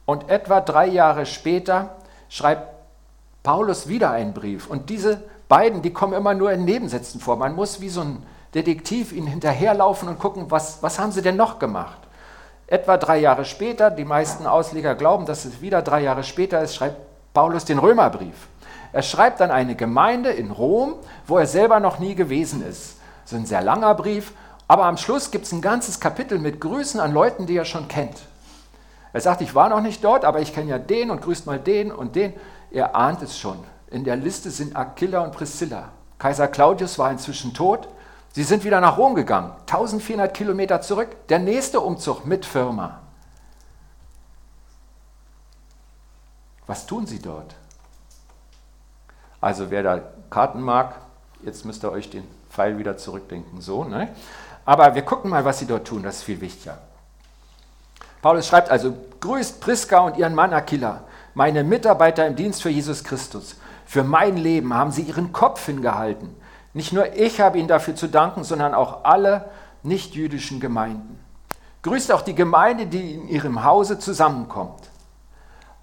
Und 0.06 0.30
etwa 0.30 0.60
drei 0.60 0.86
Jahre 0.86 1.26
später 1.26 1.96
schreibt 2.28 2.77
Paulus 3.48 3.88
wieder 3.88 4.10
einen 4.10 4.34
Brief. 4.34 4.66
Und 4.66 4.90
diese 4.90 5.22
beiden, 5.48 5.80
die 5.80 5.90
kommen 5.90 6.12
immer 6.12 6.34
nur 6.34 6.52
in 6.52 6.66
Nebensätzen 6.66 7.18
vor. 7.18 7.36
Man 7.36 7.56
muss 7.56 7.80
wie 7.80 7.88
so 7.88 8.02
ein 8.02 8.22
Detektiv 8.54 9.10
ihnen 9.10 9.26
hinterherlaufen 9.26 10.06
und 10.06 10.18
gucken, 10.18 10.50
was, 10.50 10.82
was 10.82 10.98
haben 10.98 11.12
sie 11.12 11.22
denn 11.22 11.36
noch 11.36 11.58
gemacht. 11.58 11.96
Etwa 12.66 12.98
drei 12.98 13.16
Jahre 13.16 13.46
später, 13.46 13.90
die 13.90 14.04
meisten 14.04 14.46
Ausleger 14.46 14.94
glauben, 14.94 15.24
dass 15.24 15.46
es 15.46 15.62
wieder 15.62 15.80
drei 15.80 16.02
Jahre 16.02 16.24
später 16.24 16.60
ist, 16.60 16.74
schreibt 16.74 16.98
Paulus 17.32 17.64
den 17.64 17.78
Römerbrief. 17.78 18.48
Er 18.92 19.00
schreibt 19.00 19.40
dann 19.40 19.50
eine 19.50 19.76
Gemeinde 19.76 20.28
in 20.28 20.50
Rom, 20.50 20.96
wo 21.26 21.38
er 21.38 21.46
selber 21.46 21.80
noch 21.80 21.98
nie 21.98 22.14
gewesen 22.14 22.62
ist, 22.62 22.98
ist 23.24 23.32
ein 23.32 23.46
sehr 23.46 23.62
langer 23.62 23.94
Brief, 23.94 24.32
aber 24.66 24.84
am 24.84 24.98
Schluss 24.98 25.30
gibt 25.30 25.46
es 25.46 25.52
ein 25.52 25.62
ganzes 25.62 26.00
Kapitel 26.00 26.38
mit 26.38 26.60
Grüßen 26.60 27.00
an 27.00 27.14
Leuten, 27.14 27.46
die 27.46 27.56
er 27.56 27.64
schon 27.64 27.88
kennt. 27.88 28.18
Er 29.14 29.22
sagt, 29.22 29.40
ich 29.40 29.54
war 29.54 29.70
noch 29.70 29.80
nicht 29.80 30.04
dort, 30.04 30.26
aber 30.26 30.40
ich 30.40 30.52
kenne 30.52 30.68
ja 30.68 30.78
den 30.78 31.10
und 31.10 31.22
grüßt 31.22 31.46
mal 31.46 31.58
den 31.58 31.90
und 31.90 32.14
den. 32.14 32.34
Er 32.70 32.94
ahnt 32.94 33.22
es 33.22 33.38
schon. 33.38 33.58
In 33.90 34.04
der 34.04 34.16
Liste 34.16 34.50
sind 34.50 34.76
Aquila 34.76 35.20
und 35.20 35.32
Priscilla. 35.32 35.90
Kaiser 36.18 36.48
Claudius 36.48 36.98
war 36.98 37.10
inzwischen 37.10 37.54
tot. 37.54 37.88
Sie 38.32 38.44
sind 38.44 38.64
wieder 38.64 38.80
nach 38.80 38.98
Rom 38.98 39.14
gegangen, 39.14 39.52
1400 39.60 40.32
Kilometer 40.34 40.80
zurück. 40.80 41.08
Der 41.28 41.38
nächste 41.38 41.80
Umzug 41.80 42.26
mit 42.26 42.44
Firma. 42.44 43.00
Was 46.66 46.84
tun 46.86 47.06
sie 47.06 47.20
dort? 47.20 47.54
Also 49.40 49.70
wer 49.70 49.82
da 49.82 50.00
Karten 50.28 50.60
mag, 50.60 50.96
jetzt 51.42 51.64
müsst 51.64 51.82
ihr 51.84 51.90
euch 51.90 52.10
den 52.10 52.28
Pfeil 52.50 52.76
wieder 52.76 52.96
zurückdenken. 52.96 53.60
So, 53.60 53.84
ne? 53.84 54.14
Aber 54.66 54.94
wir 54.94 55.02
gucken 55.02 55.30
mal, 55.30 55.44
was 55.44 55.60
sie 55.60 55.66
dort 55.66 55.86
tun, 55.86 56.02
das 56.02 56.16
ist 56.16 56.22
viel 56.24 56.40
wichtiger. 56.42 56.78
Paulus 58.20 58.48
schreibt 58.48 58.70
also, 58.70 58.94
grüßt 59.20 59.60
Priska 59.60 60.00
und 60.00 60.16
ihren 60.18 60.34
Mann 60.34 60.52
Aquila, 60.52 61.04
meine 61.34 61.64
Mitarbeiter 61.64 62.26
im 62.26 62.36
Dienst 62.36 62.62
für 62.62 62.70
Jesus 62.70 63.04
Christus. 63.04 63.56
Für 63.86 64.04
mein 64.04 64.36
Leben 64.36 64.74
haben 64.74 64.92
sie 64.92 65.02
ihren 65.02 65.32
Kopf 65.32 65.64
hingehalten. 65.66 66.34
Nicht 66.74 66.92
nur 66.92 67.14
ich 67.14 67.40
habe 67.40 67.58
ihnen 67.58 67.68
dafür 67.68 67.94
zu 67.94 68.08
danken, 68.08 68.44
sondern 68.44 68.74
auch 68.74 69.04
alle 69.04 69.48
nichtjüdischen 69.82 70.60
Gemeinden. 70.60 71.18
Grüßt 71.82 72.12
auch 72.12 72.22
die 72.22 72.34
Gemeinde, 72.34 72.86
die 72.86 73.14
in 73.14 73.28
ihrem 73.28 73.64
Hause 73.64 73.98
zusammenkommt. 73.98 74.90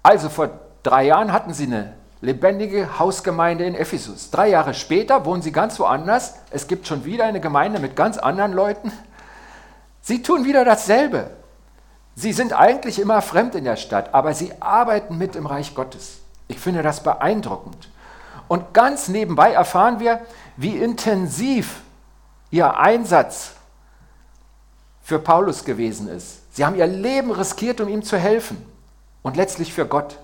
Also 0.02 0.28
vor 0.28 0.50
drei 0.82 1.06
Jahren 1.06 1.32
hatten 1.32 1.52
sie 1.52 1.64
eine 1.64 1.94
lebendige 2.20 2.98
Hausgemeinde 2.98 3.64
in 3.64 3.74
Ephesus. 3.74 4.30
Drei 4.30 4.48
Jahre 4.48 4.74
später 4.74 5.24
wohnen 5.24 5.42
sie 5.42 5.52
ganz 5.52 5.78
woanders. 5.80 6.36
Es 6.50 6.68
gibt 6.68 6.86
schon 6.86 7.04
wieder 7.04 7.24
eine 7.24 7.40
Gemeinde 7.40 7.78
mit 7.78 7.96
ganz 7.96 8.18
anderen 8.18 8.52
Leuten. 8.52 8.92
Sie 10.00 10.22
tun 10.22 10.44
wieder 10.44 10.64
dasselbe. 10.64 11.30
Sie 12.18 12.32
sind 12.32 12.54
eigentlich 12.54 12.98
immer 12.98 13.20
fremd 13.20 13.54
in 13.54 13.64
der 13.64 13.76
Stadt, 13.76 14.14
aber 14.14 14.32
sie 14.32 14.50
arbeiten 14.60 15.18
mit 15.18 15.36
im 15.36 15.44
Reich 15.44 15.74
Gottes. 15.74 16.18
Ich 16.48 16.58
finde 16.58 16.82
das 16.82 17.02
beeindruckend. 17.02 17.90
Und 18.48 18.72
ganz 18.72 19.08
nebenbei 19.08 19.52
erfahren 19.52 20.00
wir, 20.00 20.20
wie 20.56 20.76
intensiv 20.76 21.82
ihr 22.50 22.78
Einsatz 22.78 23.52
für 25.02 25.18
Paulus 25.18 25.64
gewesen 25.64 26.08
ist. 26.08 26.40
Sie 26.56 26.64
haben 26.64 26.76
ihr 26.76 26.86
Leben 26.86 27.30
riskiert, 27.30 27.82
um 27.82 27.88
ihm 27.88 28.02
zu 28.02 28.16
helfen 28.16 28.64
und 29.22 29.36
letztlich 29.36 29.74
für 29.74 29.86
Gott. 29.86 30.18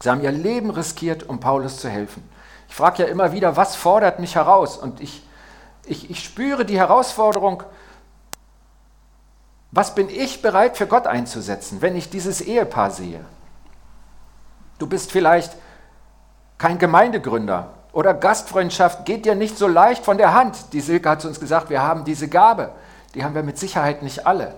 Sie 0.00 0.08
haben 0.08 0.22
ihr 0.22 0.32
Leben 0.32 0.70
riskiert, 0.70 1.28
um 1.28 1.38
Paulus 1.38 1.78
zu 1.78 1.90
helfen. 1.90 2.26
Ich 2.68 2.74
frage 2.74 3.02
ja 3.02 3.08
immer 3.08 3.32
wieder, 3.32 3.56
was 3.56 3.76
fordert 3.76 4.20
mich 4.20 4.36
heraus? 4.36 4.78
Und 4.78 5.00
ich, 5.00 5.22
ich, 5.84 6.10
ich 6.10 6.24
spüre 6.24 6.64
die 6.64 6.78
Herausforderung, 6.78 7.64
was 9.70 9.94
bin 9.94 10.08
ich 10.08 10.40
bereit 10.42 10.76
für 10.76 10.86
Gott 10.86 11.06
einzusetzen, 11.06 11.82
wenn 11.82 11.96
ich 11.96 12.10
dieses 12.10 12.40
Ehepaar 12.40 12.90
sehe? 12.90 13.24
Du 14.78 14.86
bist 14.86 15.12
vielleicht 15.12 15.56
kein 16.56 16.78
Gemeindegründer 16.78 17.74
oder 17.92 18.14
Gastfreundschaft 18.14 19.04
geht 19.04 19.24
dir 19.24 19.34
nicht 19.34 19.58
so 19.58 19.66
leicht 19.66 20.04
von 20.04 20.18
der 20.18 20.34
Hand. 20.34 20.72
Die 20.72 20.80
Silke 20.80 21.10
hat 21.10 21.24
uns 21.24 21.40
gesagt, 21.40 21.70
wir 21.70 21.82
haben 21.82 22.04
diese 22.04 22.28
Gabe. 22.28 22.72
Die 23.14 23.24
haben 23.24 23.34
wir 23.34 23.42
mit 23.42 23.58
Sicherheit 23.58 24.02
nicht 24.02 24.26
alle. 24.26 24.54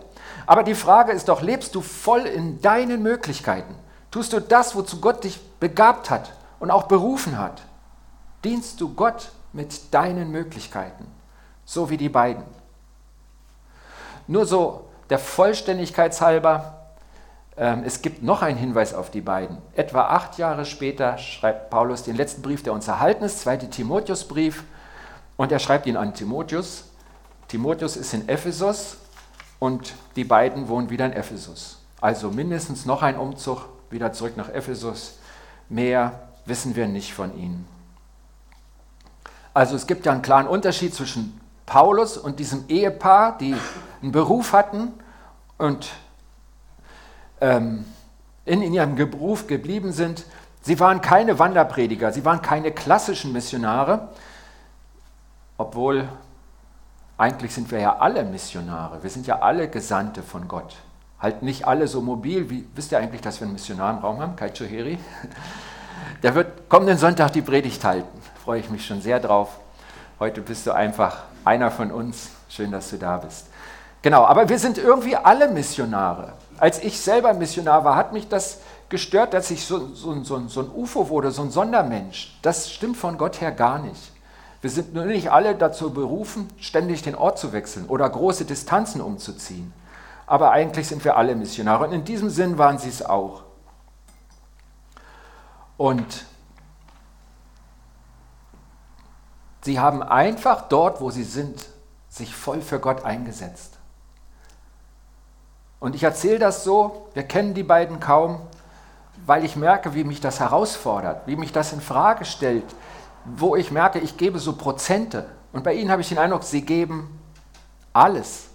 Aber 0.47 0.63
die 0.63 0.75
Frage 0.75 1.13
ist 1.13 1.29
doch, 1.29 1.43
lebst 1.43 1.75
du 1.75 1.81
voll 1.81 2.27
in 2.27 2.61
deinen 2.61 3.03
Möglichkeiten? 3.03 3.75
Tust 4.11 4.33
du 4.33 4.41
das, 4.41 4.75
wozu 4.75 5.01
Gott 5.01 5.25
dich 5.25 5.41
begabt 5.61 6.11
hat 6.11 6.33
und 6.59 6.71
auch 6.71 6.85
berufen 6.85 7.39
hat? 7.39 7.63
Dienst 8.45 8.81
du 8.81 8.95
Gott 8.95 9.31
mit 9.53 9.95
deinen 9.95 10.31
Möglichkeiten, 10.31 11.07
so 11.65 11.91
wie 11.91 11.97
die 11.97 12.09
beiden? 12.09 12.45
Nur 14.27 14.47
so 14.47 14.90
der 15.11 15.19
Vollständigkeit 15.19 16.19
halber, 16.21 16.81
ähm, 17.57 17.83
es 17.85 18.01
gibt 18.01 18.23
noch 18.23 18.43
einen 18.43 18.57
Hinweis 18.57 18.95
auf 18.95 19.11
die 19.11 19.21
beiden. 19.21 19.59
Etwa 19.75 20.07
acht 20.07 20.39
Jahre 20.39 20.65
später 20.65 21.19
schreibt 21.19 21.69
Paulus 21.69 22.05
den 22.05 22.17
letzten 22.17 22.43
Brief, 22.43 22.63
der 22.63 22.73
uns 22.73 22.89
erhalten 22.89 23.25
ist, 23.25 23.41
zweite 23.41 23.69
Timotheusbrief, 23.69 24.65
und 25.37 25.53
er 25.53 25.59
schreibt 25.59 25.87
ihn 25.87 25.97
an 25.97 26.15
Timotheus. 26.15 26.85
Timotheus 27.49 27.97
ist 27.97 28.15
in 28.15 28.29
Ephesus 28.29 28.99
und 29.59 29.95
die 30.17 30.25
beiden 30.25 30.69
wohnen 30.69 30.91
wieder 30.91 31.07
in 31.07 31.13
Ephesus. 31.13 31.79
Also 32.01 32.31
mindestens 32.31 32.87
noch 32.87 33.03
ein 33.03 33.17
Umzug 33.17 33.65
wieder 33.91 34.13
zurück 34.13 34.37
nach 34.37 34.49
Ephesus. 34.49 35.19
Mehr 35.69 36.29
wissen 36.45 36.77
wir 36.77 36.87
nicht 36.87 37.13
von 37.13 37.37
ihnen. 37.37 37.67
Also 39.53 39.77
es 39.77 39.87
gibt 39.87 40.07
ja 40.07 40.13
einen 40.13 40.23
klaren 40.23 40.47
Unterschied 40.47 40.95
zwischen 40.95 41.41
Paulus 41.71 42.19
und 42.19 42.41
diesem 42.41 42.65
Ehepaar, 42.67 43.39
die 43.39 43.55
einen 44.03 44.11
Beruf 44.11 44.53
hatten 44.53 44.93
und 45.57 45.89
ähm, 47.41 47.85
in, 48.45 48.61
in 48.61 48.75
ihrem 48.75 48.97
Beruf 48.97 49.47
geblieben 49.47 49.93
sind. 49.93 50.25
Sie 50.63 50.81
waren 50.81 51.01
keine 51.01 51.39
Wanderprediger, 51.39 52.13
sie 52.13 52.25
waren 52.25 52.43
keine 52.43 52.73
klassischen 52.73 53.33
Missionare, 53.33 54.09
obwohl 55.59 56.09
eigentlich 57.17 57.55
sind 57.55 57.71
wir 57.71 57.79
ja 57.79 57.99
alle 57.99 58.25
Missionare, 58.25 59.05
wir 59.05 59.11
sind 59.11 59.29
ja 59.29 59.39
alle 59.39 59.69
Gesandte 59.69 60.25
von 60.25 60.49
Gott. 60.49 60.75
Halt 61.21 61.43
nicht 61.43 61.69
alle 61.69 61.87
so 61.87 62.01
mobil, 62.01 62.51
wie 62.51 62.67
wisst 62.75 62.91
ihr 62.91 62.99
eigentlich, 62.99 63.21
dass 63.21 63.39
wir 63.39 63.45
einen 63.45 63.53
Missionar 63.53 63.93
im 63.93 63.99
Raum 64.01 64.19
haben, 64.19 64.35
Kai 64.35 64.51
Choheri? 64.51 64.99
Der 66.25 66.35
wird 66.35 66.69
kommenden 66.69 66.99
Sonntag 66.99 67.33
die 67.33 67.43
Predigt 67.43 67.85
halten, 67.85 68.21
freue 68.43 68.59
ich 68.59 68.71
mich 68.71 68.85
schon 68.85 69.01
sehr 69.01 69.21
drauf. 69.21 69.61
Heute 70.19 70.41
bist 70.41 70.67
du 70.67 70.73
einfach 70.73 71.30
einer 71.45 71.71
von 71.71 71.91
uns, 71.91 72.31
schön, 72.49 72.71
dass 72.71 72.91
du 72.91 72.97
da 72.97 73.19
bist. 73.19 73.47
Genau, 74.03 74.25
aber 74.25 74.49
wir 74.49 74.59
sind 74.59 74.79
irgendwie 74.79 75.17
alle 75.17 75.49
Missionare. 75.49 76.33
Als 76.59 76.83
ich 76.83 77.01
selber 77.01 77.35
Missionar 77.35 77.85
war, 77.85 77.97
hat 77.97 78.13
mich 78.13 78.29
das 78.29 78.59
gestört, 78.89 79.35
dass 79.35 79.51
ich 79.51 79.65
so, 79.65 79.95
so, 79.95 80.23
so, 80.23 80.49
so 80.49 80.61
ein 80.61 80.71
UFO 80.75 81.09
wurde, 81.09 81.31
so 81.31 81.43
ein 81.43 81.51
Sondermensch. 81.51 82.39
Das 82.43 82.71
stimmt 82.71 82.97
von 82.97 83.19
Gott 83.19 83.41
her 83.41 83.53
gar 83.53 83.79
nicht. 83.79 84.13
Wir 84.61 84.71
sind 84.71 84.93
nur 84.93 85.07
nicht 85.07 85.31
alle 85.31 85.55
dazu 85.55 85.91
berufen, 85.93 86.49
ständig 86.59 87.03
den 87.03 87.15
Ort 87.15 87.39
zu 87.39 87.53
wechseln 87.53 87.87
oder 87.87 88.09
große 88.09 88.45
Distanzen 88.45 89.01
umzuziehen. 89.01 89.73
Aber 90.27 90.51
eigentlich 90.51 90.89
sind 90.89 91.05
wir 91.05 91.17
alle 91.17 91.35
Missionare 91.35 91.87
und 91.87 91.93
in 91.93 92.05
diesem 92.05 92.31
Sinn 92.31 92.59
waren 92.59 92.79
sie 92.79 92.91
es 92.91 93.05
auch. 93.05 93.43
Und 95.77 96.27
sie 99.63 99.79
haben 99.79 100.03
einfach 100.03 100.69
dort, 100.69 101.01
wo 101.01 101.11
sie 101.11 101.25
sind, 101.25 101.67
sich 102.09 102.35
voll 102.35 102.61
für 102.61 102.81
Gott 102.81 103.05
eingesetzt. 103.05 103.79
Und 105.79 105.95
ich 105.95 106.03
erzähle 106.03 106.39
das 106.39 106.65
so, 106.65 107.09
wir 107.15 107.23
kennen 107.23 107.55
die 107.55 107.63
beiden 107.63 108.01
kaum, 108.01 108.41
weil 109.27 109.45
ich 109.45 109.57
merke, 109.57 109.95
wie 109.95 110.05
mich 110.05 110.21
das 110.21 110.41
herausfordert, 110.41 111.27
wie 111.27 111.37
mich 111.37 111.53
das 111.53 111.73
in 111.73 111.81
Frage 111.81 112.25
stellt, 112.25 112.65
wo 113.25 113.57
ich 113.57 113.71
merke, 113.71 113.99
ich 113.99 114.17
gebe 114.17 114.39
so 114.39 114.55
Prozente. 114.55 115.27
Und 115.53 115.65
bei 115.65 115.75
ihnen 115.75 115.91
habe 115.91 116.03
ich 116.03 116.09
den 116.09 116.19
Eindruck, 116.19 116.43
sie 116.43 116.63
geben 116.63 117.19
alles, 117.93 118.47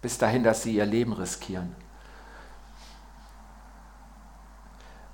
bis 0.00 0.18
dahin, 0.18 0.44
dass 0.44 0.62
sie 0.62 0.74
ihr 0.74 0.86
Leben 0.86 1.12
riskieren. 1.12 1.74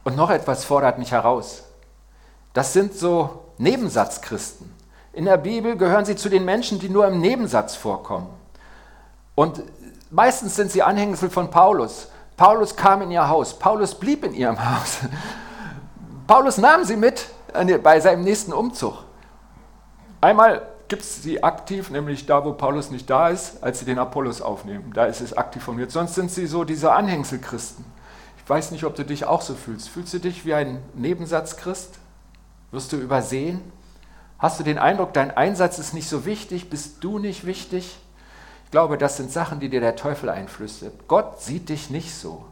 Und 0.04 0.16
noch 0.16 0.30
etwas 0.30 0.64
fordert 0.64 0.98
mich 0.98 1.12
heraus. 1.12 1.64
Das 2.52 2.72
sind 2.72 2.94
so 2.94 3.52
Nebensatzchristen. 3.58 4.77
In 5.12 5.24
der 5.24 5.36
Bibel 5.36 5.76
gehören 5.76 6.04
sie 6.04 6.16
zu 6.16 6.28
den 6.28 6.44
Menschen, 6.44 6.78
die 6.78 6.88
nur 6.88 7.06
im 7.06 7.20
Nebensatz 7.20 7.74
vorkommen. 7.74 8.28
Und 9.34 9.62
Meistens 10.10 10.56
sind 10.56 10.70
sie 10.70 10.82
Anhängsel 10.82 11.28
von 11.28 11.50
Paulus. 11.50 12.08
Paulus 12.36 12.76
kam 12.76 13.02
in 13.02 13.10
ihr 13.10 13.28
Haus. 13.28 13.58
Paulus 13.58 13.94
blieb 13.94 14.24
in 14.24 14.32
ihrem 14.32 14.58
Haus. 14.80 14.98
Paulus 16.26 16.58
nahm 16.58 16.84
sie 16.84 16.96
mit 16.96 17.26
bei 17.82 18.00
seinem 18.00 18.22
nächsten 18.22 18.52
Umzug. 18.52 19.04
Einmal 20.20 20.66
gibt 20.88 21.02
es 21.02 21.22
sie 21.22 21.42
aktiv, 21.42 21.90
nämlich 21.90 22.26
da, 22.26 22.44
wo 22.44 22.52
Paulus 22.52 22.90
nicht 22.90 23.08
da 23.08 23.28
ist, 23.28 23.62
als 23.62 23.80
sie 23.80 23.84
den 23.84 23.98
Apollos 23.98 24.40
aufnehmen. 24.40 24.92
Da 24.94 25.04
ist 25.04 25.20
es 25.20 25.36
aktiv 25.36 25.62
formiert. 25.62 25.90
Sonst 25.90 26.14
sind 26.14 26.30
sie 26.30 26.46
so 26.46 26.64
diese 26.64 26.92
Anhängselchristen. 26.92 27.84
Ich 28.38 28.48
weiß 28.48 28.70
nicht, 28.70 28.84
ob 28.84 28.94
du 28.94 29.04
dich 29.04 29.26
auch 29.26 29.42
so 29.42 29.54
fühlst. 29.54 29.90
Fühlst 29.90 30.14
du 30.14 30.20
dich 30.20 30.46
wie 30.46 30.54
ein 30.54 30.82
Nebensatzchrist? 30.94 31.98
Wirst 32.70 32.92
du 32.92 32.96
übersehen? 32.96 33.60
Hast 34.38 34.60
du 34.60 34.64
den 34.64 34.78
Eindruck, 34.78 35.12
dein 35.12 35.36
Einsatz 35.36 35.78
ist 35.78 35.94
nicht 35.94 36.08
so 36.08 36.24
wichtig? 36.24 36.70
Bist 36.70 37.02
du 37.02 37.18
nicht 37.18 37.44
wichtig? 37.44 37.98
Ich 38.64 38.70
glaube, 38.70 38.98
das 38.98 39.16
sind 39.16 39.32
Sachen, 39.32 39.60
die 39.60 39.68
dir 39.68 39.80
der 39.80 39.96
Teufel 39.96 40.28
einflüstert. 40.28 41.08
Gott 41.08 41.40
sieht 41.40 41.68
dich 41.68 41.90
nicht 41.90 42.14
so. 42.14 42.44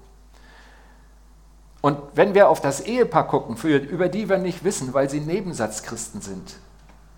Und 1.83 1.99
wenn 2.15 2.35
wir 2.35 2.49
auf 2.49 2.61
das 2.61 2.81
Ehepaar 2.81 3.29
gucken, 3.29 3.57
für, 3.57 3.77
über 3.77 4.09
die 4.09 4.29
wir 4.29 4.39
nicht 4.39 4.65
wissen, 4.65 4.95
weil 4.95 5.09
sie 5.09 5.21
Nebensatzchristen 5.21 6.21
sind, 6.21 6.57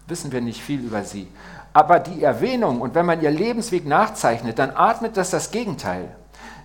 wissen 0.06 0.32
wir 0.32 0.42
nicht 0.42 0.60
viel 0.62 0.80
über 0.80 1.04
sie. 1.04 1.28
Aber 1.72 2.00
die 2.00 2.22
Erwähnung 2.22 2.82
und 2.82 2.94
wenn 2.94 3.06
man 3.06 3.22
ihr 3.22 3.30
Lebensweg 3.30 3.86
nachzeichnet, 3.86 4.58
dann 4.58 4.72
atmet 4.74 5.16
das 5.16 5.30
das 5.30 5.50
Gegenteil. 5.50 6.14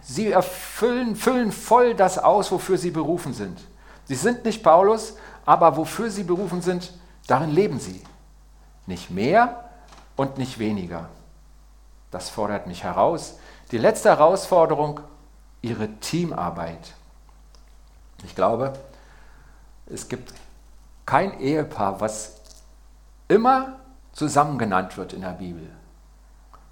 Sie 0.01 0.31
erfüllen 0.31 1.15
füllen 1.15 1.53
voll 1.53 1.93
das 1.93 2.17
aus, 2.17 2.51
wofür 2.51 2.77
sie 2.77 2.91
berufen 2.91 3.33
sind. 3.33 3.59
Sie 4.05 4.15
sind 4.15 4.43
nicht 4.43 4.63
Paulus, 4.63 5.15
aber 5.45 5.77
wofür 5.77 6.09
sie 6.09 6.23
berufen 6.23 6.61
sind, 6.61 6.91
darin 7.27 7.51
leben 7.51 7.79
sie. 7.79 8.01
Nicht 8.85 9.09
mehr 9.09 9.69
und 10.15 10.37
nicht 10.37 10.59
weniger. 10.59 11.09
Das 12.11 12.29
fordert 12.29 12.67
mich 12.67 12.83
heraus. 12.83 13.37
Die 13.71 13.77
letzte 13.77 14.09
Herausforderung, 14.09 14.99
ihre 15.61 15.87
Teamarbeit. 15.99 16.93
Ich 18.23 18.35
glaube, 18.35 18.73
es 19.87 20.09
gibt 20.09 20.33
kein 21.05 21.39
Ehepaar, 21.39 22.01
was 22.01 22.35
immer 23.27 23.79
zusammen 24.11 24.57
genannt 24.57 24.97
wird 24.97 25.13
in 25.13 25.21
der 25.21 25.29
Bibel. 25.29 25.69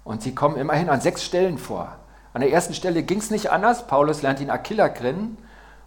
Und 0.04 0.22
sie 0.22 0.34
kommen 0.34 0.56
immerhin 0.56 0.90
an 0.90 1.00
sechs 1.00 1.24
Stellen 1.24 1.58
vor. 1.58 1.96
An 2.34 2.40
der 2.40 2.52
ersten 2.52 2.74
Stelle 2.74 3.02
ging 3.02 3.18
es 3.18 3.30
nicht 3.30 3.50
anders. 3.50 3.86
Paulus 3.86 4.22
lernt 4.22 4.40
ihn 4.40 4.50
Aquila 4.50 4.88
kennen 4.88 5.36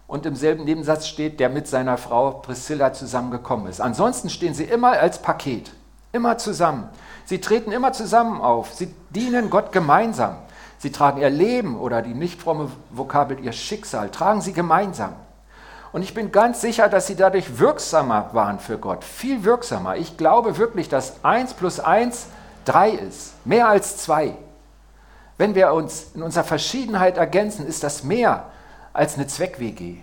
und 0.08 0.24
im 0.26 0.36
selben 0.36 0.64
Nebensatz 0.64 1.06
steht, 1.06 1.40
der 1.40 1.48
mit 1.48 1.66
seiner 1.66 1.98
Frau 1.98 2.30
Priscilla 2.32 2.92
zusammengekommen 2.92 3.66
ist. 3.66 3.80
Ansonsten 3.80 4.30
stehen 4.30 4.54
sie 4.54 4.64
immer 4.64 4.92
als 4.92 5.20
Paket, 5.20 5.72
immer 6.12 6.38
zusammen. 6.38 6.88
Sie 7.24 7.40
treten 7.40 7.72
immer 7.72 7.92
zusammen 7.92 8.40
auf. 8.40 8.72
Sie 8.72 8.94
dienen 9.10 9.50
Gott 9.50 9.72
gemeinsam. 9.72 10.36
Sie 10.78 10.92
tragen 10.92 11.20
ihr 11.20 11.30
Leben 11.30 11.78
oder 11.78 12.02
die 12.02 12.14
nicht 12.14 12.40
fromme 12.40 12.70
Vokabel 12.90 13.40
ihr 13.40 13.52
Schicksal, 13.52 14.10
tragen 14.10 14.40
sie 14.40 14.52
gemeinsam. 14.52 15.14
Und 15.92 16.02
ich 16.02 16.14
bin 16.14 16.30
ganz 16.30 16.60
sicher, 16.60 16.88
dass 16.88 17.06
sie 17.06 17.16
dadurch 17.16 17.58
wirksamer 17.58 18.30
waren 18.32 18.58
für 18.58 18.76
Gott, 18.76 19.02
viel 19.02 19.44
wirksamer. 19.44 19.96
Ich 19.96 20.16
glaube 20.16 20.58
wirklich, 20.58 20.88
dass 20.88 21.24
1 21.24 21.54
plus 21.54 21.80
1 21.80 22.26
3 22.66 22.90
ist, 22.90 23.34
mehr 23.46 23.68
als 23.68 23.96
2. 23.98 24.36
Wenn 25.38 25.54
wir 25.54 25.72
uns 25.72 26.08
in 26.14 26.22
unserer 26.22 26.44
Verschiedenheit 26.44 27.16
ergänzen, 27.16 27.66
ist 27.66 27.82
das 27.82 28.02
mehr 28.04 28.44
als 28.96 29.16
eine 29.16 29.26
Zweck-WG. 29.26 29.96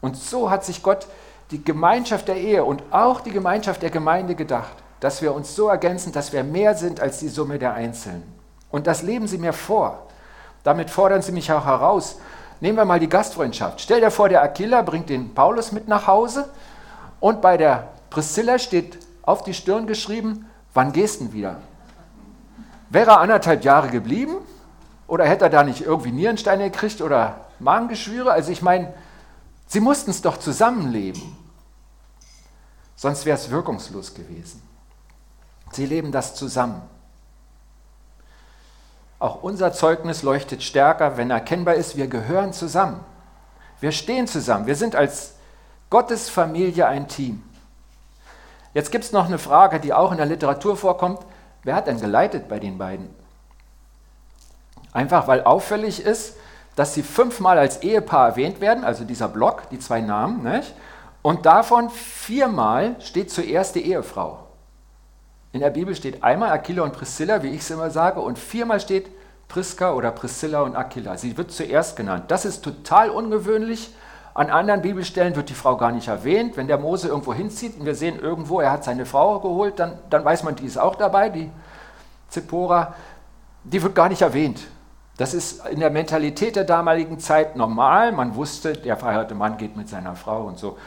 Und 0.00 0.16
so 0.16 0.50
hat 0.50 0.64
sich 0.64 0.82
Gott 0.82 1.06
die 1.50 1.62
Gemeinschaft 1.62 2.28
der 2.28 2.36
Ehe 2.36 2.64
und 2.64 2.82
auch 2.90 3.20
die 3.20 3.30
Gemeinschaft 3.30 3.82
der 3.82 3.90
Gemeinde 3.90 4.34
gedacht, 4.34 4.72
dass 5.00 5.22
wir 5.22 5.34
uns 5.34 5.54
so 5.54 5.68
ergänzen, 5.68 6.12
dass 6.12 6.32
wir 6.32 6.44
mehr 6.44 6.74
sind 6.74 7.00
als 7.00 7.18
die 7.18 7.28
Summe 7.28 7.58
der 7.58 7.74
Einzelnen. 7.74 8.22
Und 8.70 8.86
das 8.86 9.02
leben 9.02 9.26
sie 9.28 9.38
mir 9.38 9.52
vor. 9.52 10.06
Damit 10.64 10.90
fordern 10.90 11.22
sie 11.22 11.32
mich 11.32 11.52
auch 11.52 11.64
heraus. 11.64 12.18
Nehmen 12.60 12.76
wir 12.76 12.84
mal 12.84 13.00
die 13.00 13.08
Gastfreundschaft. 13.08 13.80
Stell 13.80 14.00
dir 14.00 14.10
vor, 14.10 14.28
der 14.28 14.42
Aquila 14.42 14.82
bringt 14.82 15.08
den 15.08 15.34
Paulus 15.34 15.72
mit 15.72 15.86
nach 15.88 16.06
Hause 16.06 16.48
und 17.20 17.40
bei 17.40 17.56
der 17.56 17.88
Priscilla 18.10 18.58
steht 18.58 18.98
auf 19.22 19.42
die 19.42 19.54
Stirn 19.54 19.86
geschrieben, 19.86 20.46
wann 20.74 20.92
gehst 20.92 21.20
du 21.20 21.32
wieder? 21.32 21.56
Wäre 22.90 23.12
er 23.12 23.20
anderthalb 23.20 23.64
Jahre 23.64 23.88
geblieben 23.88 24.36
oder 25.06 25.24
hätte 25.24 25.44
er 25.44 25.50
da 25.50 25.62
nicht 25.62 25.82
irgendwie 25.82 26.10
Nierensteine 26.10 26.70
gekriegt 26.70 27.00
oder 27.00 27.47
Magengeschwüre? 27.60 28.32
Also 28.32 28.52
ich 28.52 28.62
meine, 28.62 28.92
sie 29.66 29.80
mussten 29.80 30.10
es 30.10 30.22
doch 30.22 30.38
zusammenleben. 30.38 31.36
Sonst 32.96 33.24
wäre 33.24 33.38
es 33.38 33.50
wirkungslos 33.50 34.14
gewesen. 34.14 34.62
Sie 35.72 35.86
leben 35.86 36.12
das 36.12 36.34
zusammen. 36.34 36.82
Auch 39.20 39.42
unser 39.42 39.72
Zeugnis 39.72 40.22
leuchtet 40.22 40.62
stärker, 40.62 41.16
wenn 41.16 41.30
erkennbar 41.30 41.74
ist, 41.74 41.96
wir 41.96 42.06
gehören 42.06 42.52
zusammen. 42.52 43.00
Wir 43.80 43.92
stehen 43.92 44.26
zusammen. 44.26 44.66
Wir 44.66 44.76
sind 44.76 44.94
als 44.94 45.34
Gottes 45.90 46.28
Familie 46.28 46.86
ein 46.86 47.08
Team. 47.08 47.42
Jetzt 48.74 48.92
gibt 48.92 49.04
es 49.04 49.12
noch 49.12 49.26
eine 49.26 49.38
Frage, 49.38 49.80
die 49.80 49.92
auch 49.92 50.12
in 50.12 50.18
der 50.18 50.26
Literatur 50.26 50.76
vorkommt. 50.76 51.20
Wer 51.64 51.74
hat 51.74 51.86
denn 51.86 52.00
geleitet 52.00 52.48
bei 52.48 52.58
den 52.58 52.78
beiden? 52.78 53.08
Einfach 54.92 55.26
weil 55.26 55.42
auffällig 55.42 56.00
ist, 56.00 56.34
dass 56.78 56.94
sie 56.94 57.02
fünfmal 57.02 57.58
als 57.58 57.82
Ehepaar 57.82 58.28
erwähnt 58.28 58.60
werden, 58.60 58.84
also 58.84 59.02
dieser 59.02 59.26
Block, 59.26 59.68
die 59.70 59.80
zwei 59.80 60.00
Namen, 60.00 60.44
nicht? 60.44 60.74
und 61.22 61.44
davon 61.44 61.90
viermal 61.90 62.94
steht 63.00 63.32
zuerst 63.32 63.74
die 63.74 63.84
Ehefrau. 63.90 64.38
In 65.50 65.58
der 65.58 65.70
Bibel 65.70 65.96
steht 65.96 66.22
einmal 66.22 66.50
Aquila 66.52 66.84
und 66.84 66.92
Priscilla, 66.92 67.42
wie 67.42 67.48
ich 67.48 67.62
es 67.62 67.70
immer 67.70 67.90
sage, 67.90 68.20
und 68.20 68.38
viermal 68.38 68.78
steht 68.78 69.10
Priska 69.48 69.92
oder 69.92 70.12
Priscilla 70.12 70.60
und 70.60 70.76
Aquila. 70.76 71.18
Sie 71.18 71.36
wird 71.36 71.50
zuerst 71.50 71.96
genannt. 71.96 72.26
Das 72.28 72.44
ist 72.44 72.62
total 72.62 73.10
ungewöhnlich. 73.10 73.92
An 74.34 74.48
anderen 74.48 74.82
Bibelstellen 74.82 75.34
wird 75.34 75.48
die 75.48 75.54
Frau 75.54 75.76
gar 75.76 75.90
nicht 75.90 76.06
erwähnt. 76.06 76.56
Wenn 76.56 76.68
der 76.68 76.78
Mose 76.78 77.08
irgendwo 77.08 77.34
hinzieht 77.34 77.76
und 77.80 77.86
wir 77.86 77.96
sehen 77.96 78.20
irgendwo, 78.20 78.60
er 78.60 78.70
hat 78.70 78.84
seine 78.84 79.04
Frau 79.04 79.40
geholt, 79.40 79.80
dann, 79.80 79.98
dann 80.10 80.24
weiß 80.24 80.44
man, 80.44 80.54
die 80.54 80.66
ist 80.66 80.78
auch 80.78 80.94
dabei, 80.94 81.28
die 81.28 81.50
Zippora. 82.28 82.94
Die 83.64 83.82
wird 83.82 83.96
gar 83.96 84.08
nicht 84.08 84.22
erwähnt. 84.22 84.60
Das 85.18 85.34
ist 85.34 85.66
in 85.66 85.80
der 85.80 85.90
Mentalität 85.90 86.54
der 86.54 86.62
damaligen 86.62 87.18
Zeit 87.18 87.56
normal. 87.56 88.12
Man 88.12 88.36
wusste, 88.36 88.72
der 88.72 88.96
verheiratete 88.96 89.34
Mann 89.34 89.58
geht 89.58 89.76
mit 89.76 89.88
seiner 89.88 90.14
Frau 90.14 90.44
und 90.44 90.58
so. 90.58 90.78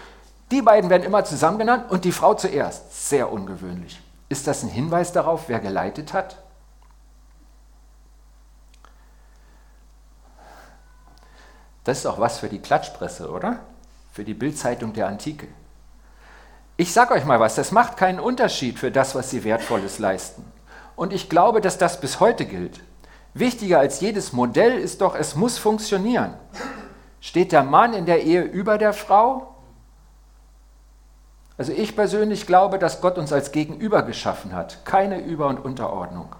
Die 0.51 0.61
beiden 0.61 0.89
werden 0.89 1.03
immer 1.03 1.25
zusammen 1.25 1.59
genannt 1.59 1.91
und 1.91 2.05
die 2.05 2.13
Frau 2.13 2.33
zuerst. 2.33 3.09
Sehr 3.09 3.31
ungewöhnlich. 3.31 4.01
Ist 4.29 4.47
das 4.47 4.63
ein 4.63 4.69
Hinweis 4.69 5.11
darauf, 5.11 5.49
wer 5.49 5.59
geleitet 5.59 6.13
hat? 6.13 6.37
Das 11.83 11.97
ist 11.97 12.05
auch 12.05 12.19
was 12.19 12.39
für 12.39 12.47
die 12.47 12.59
Klatschpresse, 12.59 13.29
oder? 13.29 13.59
Für 14.13 14.23
die 14.23 14.33
Bildzeitung 14.33 14.93
der 14.93 15.07
Antike. 15.07 15.49
Ich 16.77 16.93
sage 16.93 17.13
euch 17.15 17.25
mal 17.25 17.41
was, 17.41 17.55
das 17.55 17.73
macht 17.73 17.97
keinen 17.97 18.21
Unterschied 18.21 18.79
für 18.79 18.91
das, 18.91 19.13
was 19.13 19.29
sie 19.29 19.43
Wertvolles 19.43 19.99
leisten. 19.99 20.49
Und 20.95 21.11
ich 21.11 21.29
glaube, 21.29 21.59
dass 21.59 21.77
das 21.77 21.99
bis 21.99 22.21
heute 22.21 22.45
gilt. 22.45 22.79
Wichtiger 23.33 23.79
als 23.79 24.01
jedes 24.01 24.33
Modell 24.33 24.77
ist 24.77 25.01
doch, 25.01 25.15
es 25.15 25.35
muss 25.35 25.57
funktionieren. 25.57 26.33
Steht 27.21 27.51
der 27.51 27.63
Mann 27.63 27.93
in 27.93 28.05
der 28.05 28.23
Ehe 28.23 28.41
über 28.41 28.77
der 28.77 28.93
Frau? 28.93 29.55
Also 31.57 31.71
ich 31.71 31.95
persönlich 31.95 32.47
glaube, 32.47 32.79
dass 32.79 33.01
Gott 33.01 33.17
uns 33.17 33.31
als 33.31 33.51
Gegenüber 33.51 34.01
geschaffen 34.01 34.53
hat, 34.53 34.83
keine 34.83 35.19
Über- 35.19 35.47
und 35.47 35.63
Unterordnung. 35.63 36.35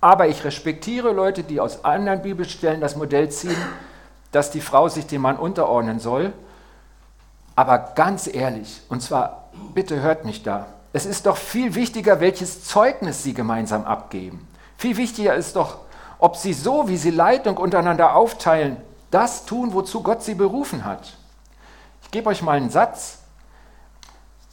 Aber 0.00 0.28
ich 0.28 0.44
respektiere 0.44 1.12
Leute, 1.12 1.44
die 1.44 1.60
aus 1.60 1.84
anderen 1.84 2.22
Bibelstellen 2.22 2.80
das 2.80 2.96
Modell 2.96 3.30
ziehen, 3.30 3.56
dass 4.32 4.50
die 4.50 4.60
Frau 4.60 4.88
sich 4.88 5.06
dem 5.06 5.22
Mann 5.22 5.36
unterordnen 5.36 6.00
soll. 6.00 6.32
Aber 7.56 7.78
ganz 7.94 8.32
ehrlich, 8.32 8.82
und 8.88 9.02
zwar 9.02 9.50
bitte 9.74 10.00
hört 10.00 10.24
mich 10.24 10.42
da, 10.42 10.66
es 10.92 11.06
ist 11.06 11.26
doch 11.26 11.36
viel 11.36 11.74
wichtiger, 11.74 12.20
welches 12.20 12.64
Zeugnis 12.64 13.22
sie 13.22 13.34
gemeinsam 13.34 13.84
abgeben. 13.84 14.46
Viel 14.76 14.96
wichtiger 14.96 15.34
ist 15.34 15.56
doch, 15.56 15.78
ob 16.18 16.36
sie 16.36 16.52
so, 16.52 16.88
wie 16.88 16.96
sie 16.96 17.10
Leitung 17.10 17.56
untereinander 17.56 18.14
aufteilen, 18.14 18.78
das 19.10 19.46
tun, 19.46 19.72
wozu 19.72 20.02
Gott 20.02 20.22
sie 20.22 20.34
berufen 20.34 20.84
hat. 20.84 21.16
Ich 22.02 22.10
gebe 22.10 22.28
euch 22.28 22.42
mal 22.42 22.56
einen 22.56 22.70
Satz, 22.70 23.18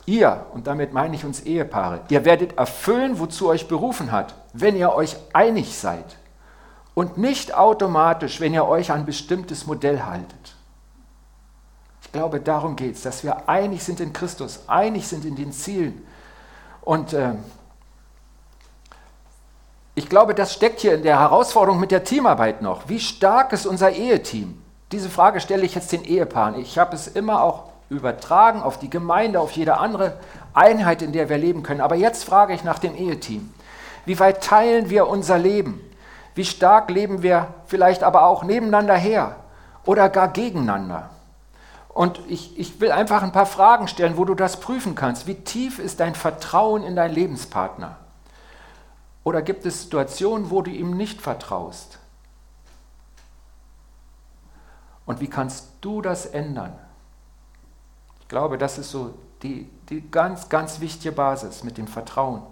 Ihr, 0.08 0.46
und 0.54 0.68
damit 0.68 0.94
meine 0.94 1.16
ich 1.16 1.26
uns 1.26 1.42
Ehepaare, 1.42 2.02
ihr 2.10 2.26
werdet 2.26 2.58
erfüllen, 2.60 3.18
wozu 3.18 3.50
euch 3.50 3.68
berufen 3.68 4.12
hat, 4.12 4.36
wenn 4.54 4.76
ihr 4.76 4.94
euch 4.94 5.16
einig 5.34 5.76
seid 5.78 6.18
und 6.94 7.18
nicht 7.18 7.56
automatisch, 7.56 8.40
wenn 8.40 8.54
ihr 8.54 8.66
euch 8.66 8.92
an 8.92 9.00
ein 9.00 9.06
bestimmtes 9.06 9.66
Modell 9.66 10.04
haltet. 10.04 10.56
Ich 12.04 12.12
glaube, 12.12 12.40
darum 12.40 12.76
geht 12.76 12.96
es, 12.96 13.02
dass 13.02 13.24
wir 13.24 13.50
einig 13.50 13.84
sind 13.84 14.00
in 14.00 14.14
Christus, 14.14 14.62
einig 14.68 15.08
sind 15.08 15.26
in 15.26 15.36
den 15.36 15.52
Zielen. 15.52 16.06
Und 16.82 17.14
äh, 17.14 17.34
ich 19.96 20.10
glaube, 20.10 20.36
das 20.36 20.54
steckt 20.54 20.82
hier 20.82 20.94
in 20.94 21.04
der 21.04 21.20
Herausforderung 21.20 21.80
mit 21.80 21.92
der 21.92 22.04
Teamarbeit 22.04 22.62
noch. 22.62 22.90
Wie 22.90 23.00
stark 23.00 23.54
ist 23.54 23.66
unser 23.66 23.92
Eheteam? 23.92 24.62
Diese 24.92 25.10
Frage 25.10 25.40
stelle 25.40 25.64
ich 25.64 25.74
jetzt 25.74 25.94
den 25.94 26.04
Ehepaaren. 26.04 26.60
Ich 26.60 26.78
habe 26.78 26.94
es 26.94 27.08
immer 27.08 27.42
auch 27.42 27.64
übertragen 27.90 28.62
auf 28.62 28.78
die 28.78 28.90
Gemeinde, 28.90 29.40
auf 29.40 29.52
jede 29.52 29.78
andere 29.78 30.18
Einheit, 30.54 31.02
in 31.02 31.14
der 31.14 31.30
wir 31.30 31.38
leben 31.38 31.64
können. 31.64 31.80
Aber 31.80 31.96
jetzt 31.96 32.26
frage 32.26 32.54
ich 32.54 32.66
nach 32.66 32.80
dem 32.80 32.94
Eheteam. 32.94 33.54
Wie 34.06 34.20
weit 34.20 34.44
teilen 34.44 34.90
wir 34.90 35.08
unser 35.08 35.38
Leben? 35.38 35.80
Wie 36.36 36.46
stark 36.46 36.90
leben 36.90 37.24
wir 37.24 37.48
vielleicht 37.66 38.04
aber 38.04 38.26
auch 38.26 38.44
nebeneinander 38.44 38.96
her 38.96 39.38
oder 39.86 40.10
gar 40.10 40.28
gegeneinander? 40.28 41.10
Und 41.88 42.20
ich, 42.28 42.60
ich 42.60 42.82
will 42.82 42.92
einfach 42.92 43.24
ein 43.24 43.32
paar 43.32 43.46
Fragen 43.46 43.88
stellen, 43.88 44.18
wo 44.18 44.26
du 44.26 44.36
das 44.36 44.60
prüfen 44.60 44.96
kannst. 44.96 45.28
Wie 45.28 45.36
tief 45.36 45.80
ist 45.80 46.02
dein 46.02 46.16
Vertrauen 46.16 46.84
in 46.84 46.98
deinen 46.98 47.14
Lebenspartner? 47.14 47.96
Oder 49.26 49.42
gibt 49.42 49.66
es 49.66 49.82
Situationen, 49.82 50.52
wo 50.52 50.62
du 50.62 50.72
ihm 50.72 50.96
nicht 50.96 51.20
vertraust? 51.20 51.98
Und 55.06 55.20
wie 55.20 55.28
kannst 55.28 55.68
du 55.82 56.02
das 56.02 56.28
ändern? 56.28 56.78
Ich 58.22 58.28
glaube, 58.28 58.58
das 58.58 58.78
ist 58.78 58.92
so 58.92 59.16
die, 59.42 59.70
die 59.90 60.10
ganz, 60.10 60.48
ganz 60.48 60.80
wichtige 60.80 61.12
Basis 61.12 61.64
mit 61.64 61.78
dem 61.78 61.88
Vertrauen. 61.88 62.44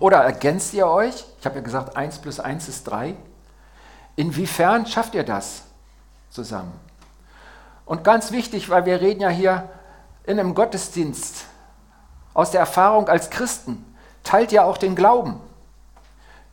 Oder 0.00 0.18
ergänzt 0.18 0.74
ihr 0.74 0.88
euch? 0.88 1.24
Ich 1.38 1.46
habe 1.46 1.56
ja 1.56 1.62
gesagt, 1.62 1.96
1 1.96 2.18
plus 2.18 2.40
1 2.40 2.68
ist 2.68 2.84
3. 2.84 3.14
Inwiefern 4.16 4.84
schafft 4.84 5.14
ihr 5.14 5.24
das 5.24 5.62
zusammen? 6.28 6.72
Und 7.84 8.02
ganz 8.02 8.32
wichtig, 8.32 8.68
weil 8.68 8.84
wir 8.84 9.00
reden 9.00 9.20
ja 9.20 9.28
hier 9.28 9.70
in 10.24 10.40
einem 10.40 10.56
Gottesdienst 10.56 11.44
aus 12.34 12.50
der 12.50 12.60
Erfahrung 12.60 13.08
als 13.08 13.30
Christen, 13.30 13.84
teilt 14.26 14.52
ihr 14.52 14.64
auch 14.64 14.76
den 14.76 14.94
Glauben. 14.94 15.40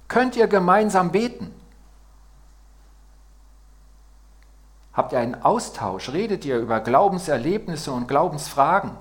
Könnt 0.07 0.35
ihr 0.35 0.47
gemeinsam 0.47 1.11
beten? 1.11 1.53
Habt 4.93 5.11
ihr 5.11 5.19
einen 5.19 5.41
Austausch? 5.41 6.09
Redet 6.09 6.45
ihr 6.45 6.59
über 6.59 6.79
Glaubenserlebnisse 6.79 7.91
und 7.91 8.07
Glaubensfragen? 8.07 8.91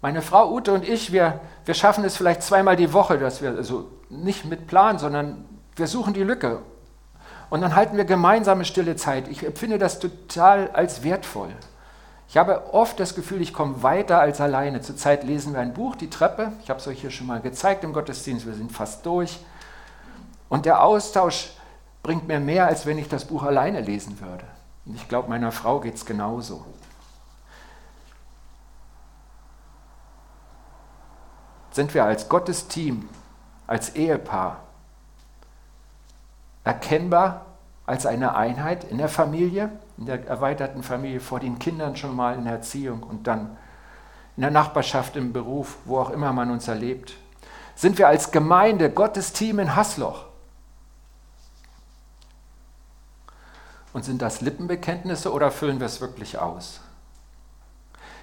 Meine 0.00 0.22
Frau 0.22 0.52
Ute 0.52 0.72
und 0.72 0.88
ich, 0.88 1.12
wir, 1.12 1.40
wir 1.64 1.74
schaffen 1.74 2.04
es 2.04 2.16
vielleicht 2.16 2.42
zweimal 2.42 2.76
die 2.76 2.92
Woche, 2.92 3.18
dass 3.18 3.42
wir, 3.42 3.50
also 3.50 3.90
nicht 4.08 4.44
mit 4.44 4.68
Plan, 4.68 5.00
sondern 5.00 5.44
wir 5.74 5.88
suchen 5.88 6.14
die 6.14 6.22
Lücke. 6.22 6.62
Und 7.50 7.62
dann 7.62 7.74
halten 7.74 7.96
wir 7.96 8.04
gemeinsame 8.04 8.64
stille 8.64 8.94
Zeit. 8.94 9.26
Ich 9.26 9.44
empfinde 9.44 9.78
das 9.78 9.98
total 9.98 10.70
als 10.70 11.02
wertvoll. 11.02 11.50
Ich 12.28 12.36
habe 12.36 12.74
oft 12.74 13.00
das 13.00 13.14
Gefühl, 13.14 13.40
ich 13.40 13.54
komme 13.54 13.82
weiter 13.82 14.20
als 14.20 14.40
alleine. 14.40 14.82
Zurzeit 14.82 15.24
lesen 15.24 15.54
wir 15.54 15.60
ein 15.60 15.72
Buch, 15.72 15.96
die 15.96 16.10
Treppe. 16.10 16.52
Ich 16.62 16.68
habe 16.68 16.78
es 16.78 16.86
euch 16.86 17.00
hier 17.00 17.10
schon 17.10 17.26
mal 17.26 17.40
gezeigt 17.40 17.84
im 17.84 17.94
Gottesdienst. 17.94 18.46
Wir 18.46 18.54
sind 18.54 18.70
fast 18.70 19.04
durch. 19.06 19.40
Und 20.50 20.66
der 20.66 20.84
Austausch 20.84 21.50
bringt 22.02 22.28
mir 22.28 22.38
mehr, 22.38 22.66
als 22.66 22.84
wenn 22.84 22.98
ich 22.98 23.08
das 23.08 23.24
Buch 23.24 23.44
alleine 23.44 23.80
lesen 23.80 24.20
würde. 24.20 24.44
Und 24.84 24.94
ich 24.94 25.08
glaube, 25.08 25.30
meiner 25.30 25.52
Frau 25.52 25.80
geht 25.80 25.94
es 25.94 26.04
genauso. 26.04 26.66
Sind 31.70 31.94
wir 31.94 32.04
als 32.04 32.28
Gottes 32.28 32.68
Team, 32.68 33.08
als 33.66 33.94
Ehepaar 33.94 34.60
erkennbar 36.64 37.46
als 37.88 38.04
eine 38.04 38.36
Einheit 38.36 38.84
in 38.84 38.98
der 38.98 39.08
Familie, 39.08 39.70
in 39.96 40.04
der 40.04 40.26
erweiterten 40.28 40.82
Familie, 40.82 41.20
vor 41.20 41.40
den 41.40 41.58
Kindern 41.58 41.96
schon 41.96 42.14
mal 42.14 42.34
in 42.34 42.44
der 42.44 42.52
Erziehung 42.52 43.02
und 43.02 43.26
dann 43.26 43.56
in 44.36 44.42
der 44.42 44.50
Nachbarschaft, 44.50 45.16
im 45.16 45.32
Beruf, 45.32 45.78
wo 45.86 45.98
auch 45.98 46.10
immer 46.10 46.34
man 46.34 46.50
uns 46.50 46.68
erlebt. 46.68 47.16
Sind 47.74 47.96
wir 47.96 48.06
als 48.06 48.30
Gemeinde 48.30 48.90
Gottes 48.90 49.32
Team 49.32 49.58
in 49.58 49.74
Hasloch? 49.74 50.26
Und 53.94 54.04
sind 54.04 54.20
das 54.20 54.42
Lippenbekenntnisse 54.42 55.32
oder 55.32 55.50
füllen 55.50 55.80
wir 55.80 55.86
es 55.86 56.02
wirklich 56.02 56.38
aus? 56.38 56.82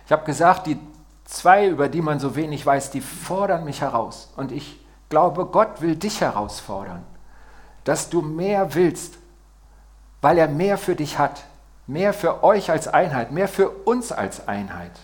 Ich 0.05 0.11
habe 0.11 0.25
gesagt, 0.25 0.67
die 0.67 0.79
zwei, 1.23 1.67
über 1.67 1.89
die 1.89 2.03
man 2.03 2.19
so 2.19 2.35
wenig 2.35 2.63
weiß, 2.63 2.91
die 2.91 3.01
fordern 3.01 3.65
mich 3.65 3.81
heraus. 3.81 4.31
Und 4.37 4.51
ich 4.51 4.79
glaube, 5.09 5.47
Gott 5.47 5.81
will 5.81 5.95
dich 5.95 6.21
herausfordern, 6.21 7.03
dass 7.83 8.11
du 8.11 8.21
mehr 8.21 8.75
willst, 8.75 9.17
weil 10.25 10.39
er 10.39 10.47
mehr 10.47 10.79
für 10.79 10.95
dich 10.95 11.19
hat, 11.19 11.43
mehr 11.85 12.11
für 12.11 12.43
euch 12.43 12.71
als 12.71 12.87
Einheit, 12.87 13.31
mehr 13.31 13.47
für 13.47 13.69
uns 13.69 14.11
als 14.11 14.47
Einheit. 14.47 14.99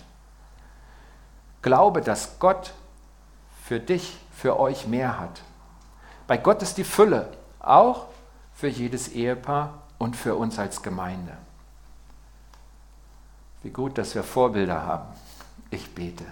Glaube, 1.61 2.01
dass 2.01 2.39
Gott 2.39 2.73
für 3.63 3.79
dich, 3.79 4.17
für 4.35 4.59
euch 4.59 4.87
mehr 4.87 5.19
hat. 5.19 5.43
Bei 6.25 6.37
Gott 6.37 6.63
ist 6.63 6.79
die 6.79 6.83
Fülle, 6.83 7.29
auch 7.59 8.07
für 8.55 8.67
jedes 8.67 9.09
Ehepaar 9.09 9.83
und 9.99 10.15
für 10.15 10.33
uns 10.33 10.57
als 10.57 10.81
Gemeinde. 10.81 11.37
Wie 13.61 13.69
gut, 13.69 13.99
dass 13.99 14.15
wir 14.15 14.23
Vorbilder 14.23 14.81
haben. 14.81 15.05
Ich 15.69 15.93
bete. 15.93 16.25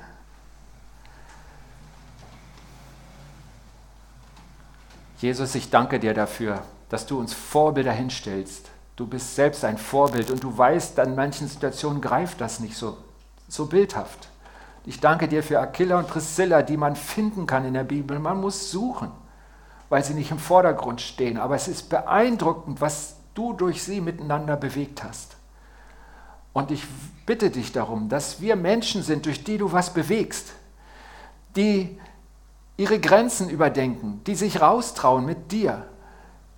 Jesus, 5.20 5.54
ich 5.54 5.70
danke 5.70 6.00
dir 6.00 6.16
dafür, 6.16 6.64
dass 6.90 7.06
du 7.06 7.20
uns 7.20 7.36
Vorbilder 7.36 7.92
hinstellst. 7.92 8.72
Du 9.00 9.08
bist 9.08 9.34
selbst 9.34 9.64
ein 9.64 9.78
Vorbild 9.78 10.30
und 10.30 10.44
du 10.44 10.58
weißt, 10.58 11.00
an 11.00 11.16
manchen 11.16 11.48
Situationen 11.48 12.02
greift 12.02 12.42
das 12.42 12.60
nicht 12.60 12.76
so, 12.76 12.98
so 13.48 13.68
bildhaft. 13.68 14.28
Ich 14.86 15.00
danke 15.00 15.30
dir 15.30 15.42
für 15.42 15.58
Aquila 15.62 16.00
und 16.00 16.10
Priscilla, 16.10 16.64
die 16.64 16.76
man 16.76 16.98
finden 16.98 17.48
kann 17.48 17.64
in 17.64 17.76
der 17.76 17.86
Bibel. 17.86 18.20
Man 18.20 18.42
muss 18.42 18.72
suchen, 18.72 19.10
weil 19.88 20.04
sie 20.04 20.14
nicht 20.14 20.32
im 20.32 20.38
Vordergrund 20.38 21.00
stehen. 21.00 21.38
Aber 21.38 21.56
es 21.56 21.70
ist 21.70 21.88
beeindruckend, 21.90 22.82
was 22.82 23.16
du 23.36 23.54
durch 23.54 23.84
sie 23.84 24.02
miteinander 24.02 24.58
bewegt 24.58 25.02
hast. 25.02 25.38
Und 26.52 26.70
ich 26.70 26.84
bitte 27.26 27.52
dich 27.52 27.72
darum, 27.72 28.10
dass 28.10 28.42
wir 28.42 28.58
Menschen 28.58 29.02
sind, 29.02 29.28
durch 29.28 29.46
die 29.46 29.58
du 29.58 29.72
was 29.72 29.94
bewegst, 29.94 30.52
die 31.56 31.98
ihre 32.76 33.00
Grenzen 33.00 33.50
überdenken, 33.50 34.20
die 34.28 34.36
sich 34.36 34.60
raustrauen 34.60 35.26
mit 35.26 35.54
dir, 35.54 35.86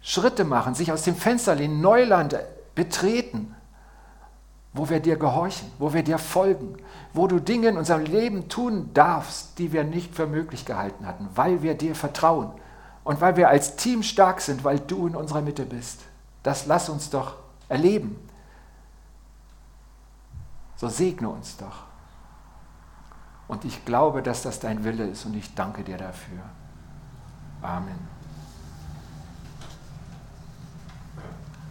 Schritte 0.02 0.44
machen, 0.44 0.74
sich 0.74 0.92
aus 0.92 1.04
dem 1.04 1.16
Fenster 1.16 1.56
lehnen, 1.56 1.82
Neuland 1.82 2.36
betreten, 2.76 3.56
wo 4.74 4.90
wir 4.90 5.00
dir 5.00 5.18
gehorchen, 5.18 5.72
wo 5.80 5.94
wir 5.94 6.04
dir 6.04 6.18
folgen, 6.18 6.78
wo 7.14 7.28
du 7.28 7.40
Dinge 7.40 7.68
in 7.68 7.78
unserem 7.78 8.06
Leben 8.06 8.48
tun 8.48 8.92
darfst, 8.94 9.60
die 9.60 9.74
wir 9.74 9.84
nicht 9.84 10.16
für 10.16 10.28
möglich 10.28 10.66
gehalten 10.66 11.06
hatten, 11.06 11.30
weil 11.36 11.62
wir 11.62 11.76
dir 11.76 11.94
vertrauen 11.94 12.52
und 13.04 13.20
weil 13.22 13.36
wir 13.36 13.50
als 13.50 13.76
Team 13.76 14.02
stark 14.02 14.42
sind, 14.42 14.64
weil 14.64 14.80
du 14.80 15.08
in 15.08 15.16
unserer 15.16 15.42
Mitte 15.42 15.66
bist. 15.66 16.02
Das 16.44 16.66
lass 16.66 16.90
uns 16.90 17.10
doch 17.10 17.36
erleben. 17.68 18.18
So 20.78 20.88
segne 20.88 21.30
uns 21.30 21.58
doch. 21.58 21.84
Und 23.48 23.66
ich 23.66 23.84
glaube, 23.86 24.24
dass 24.24 24.42
das 24.44 24.60
dein 24.60 24.84
Wille 24.84 25.06
ist 25.06 25.26
und 25.26 25.36
ich 25.36 25.54
danke 25.54 25.84
dir 25.84 25.98
dafür. 25.98 26.40
Amen. 27.62 28.11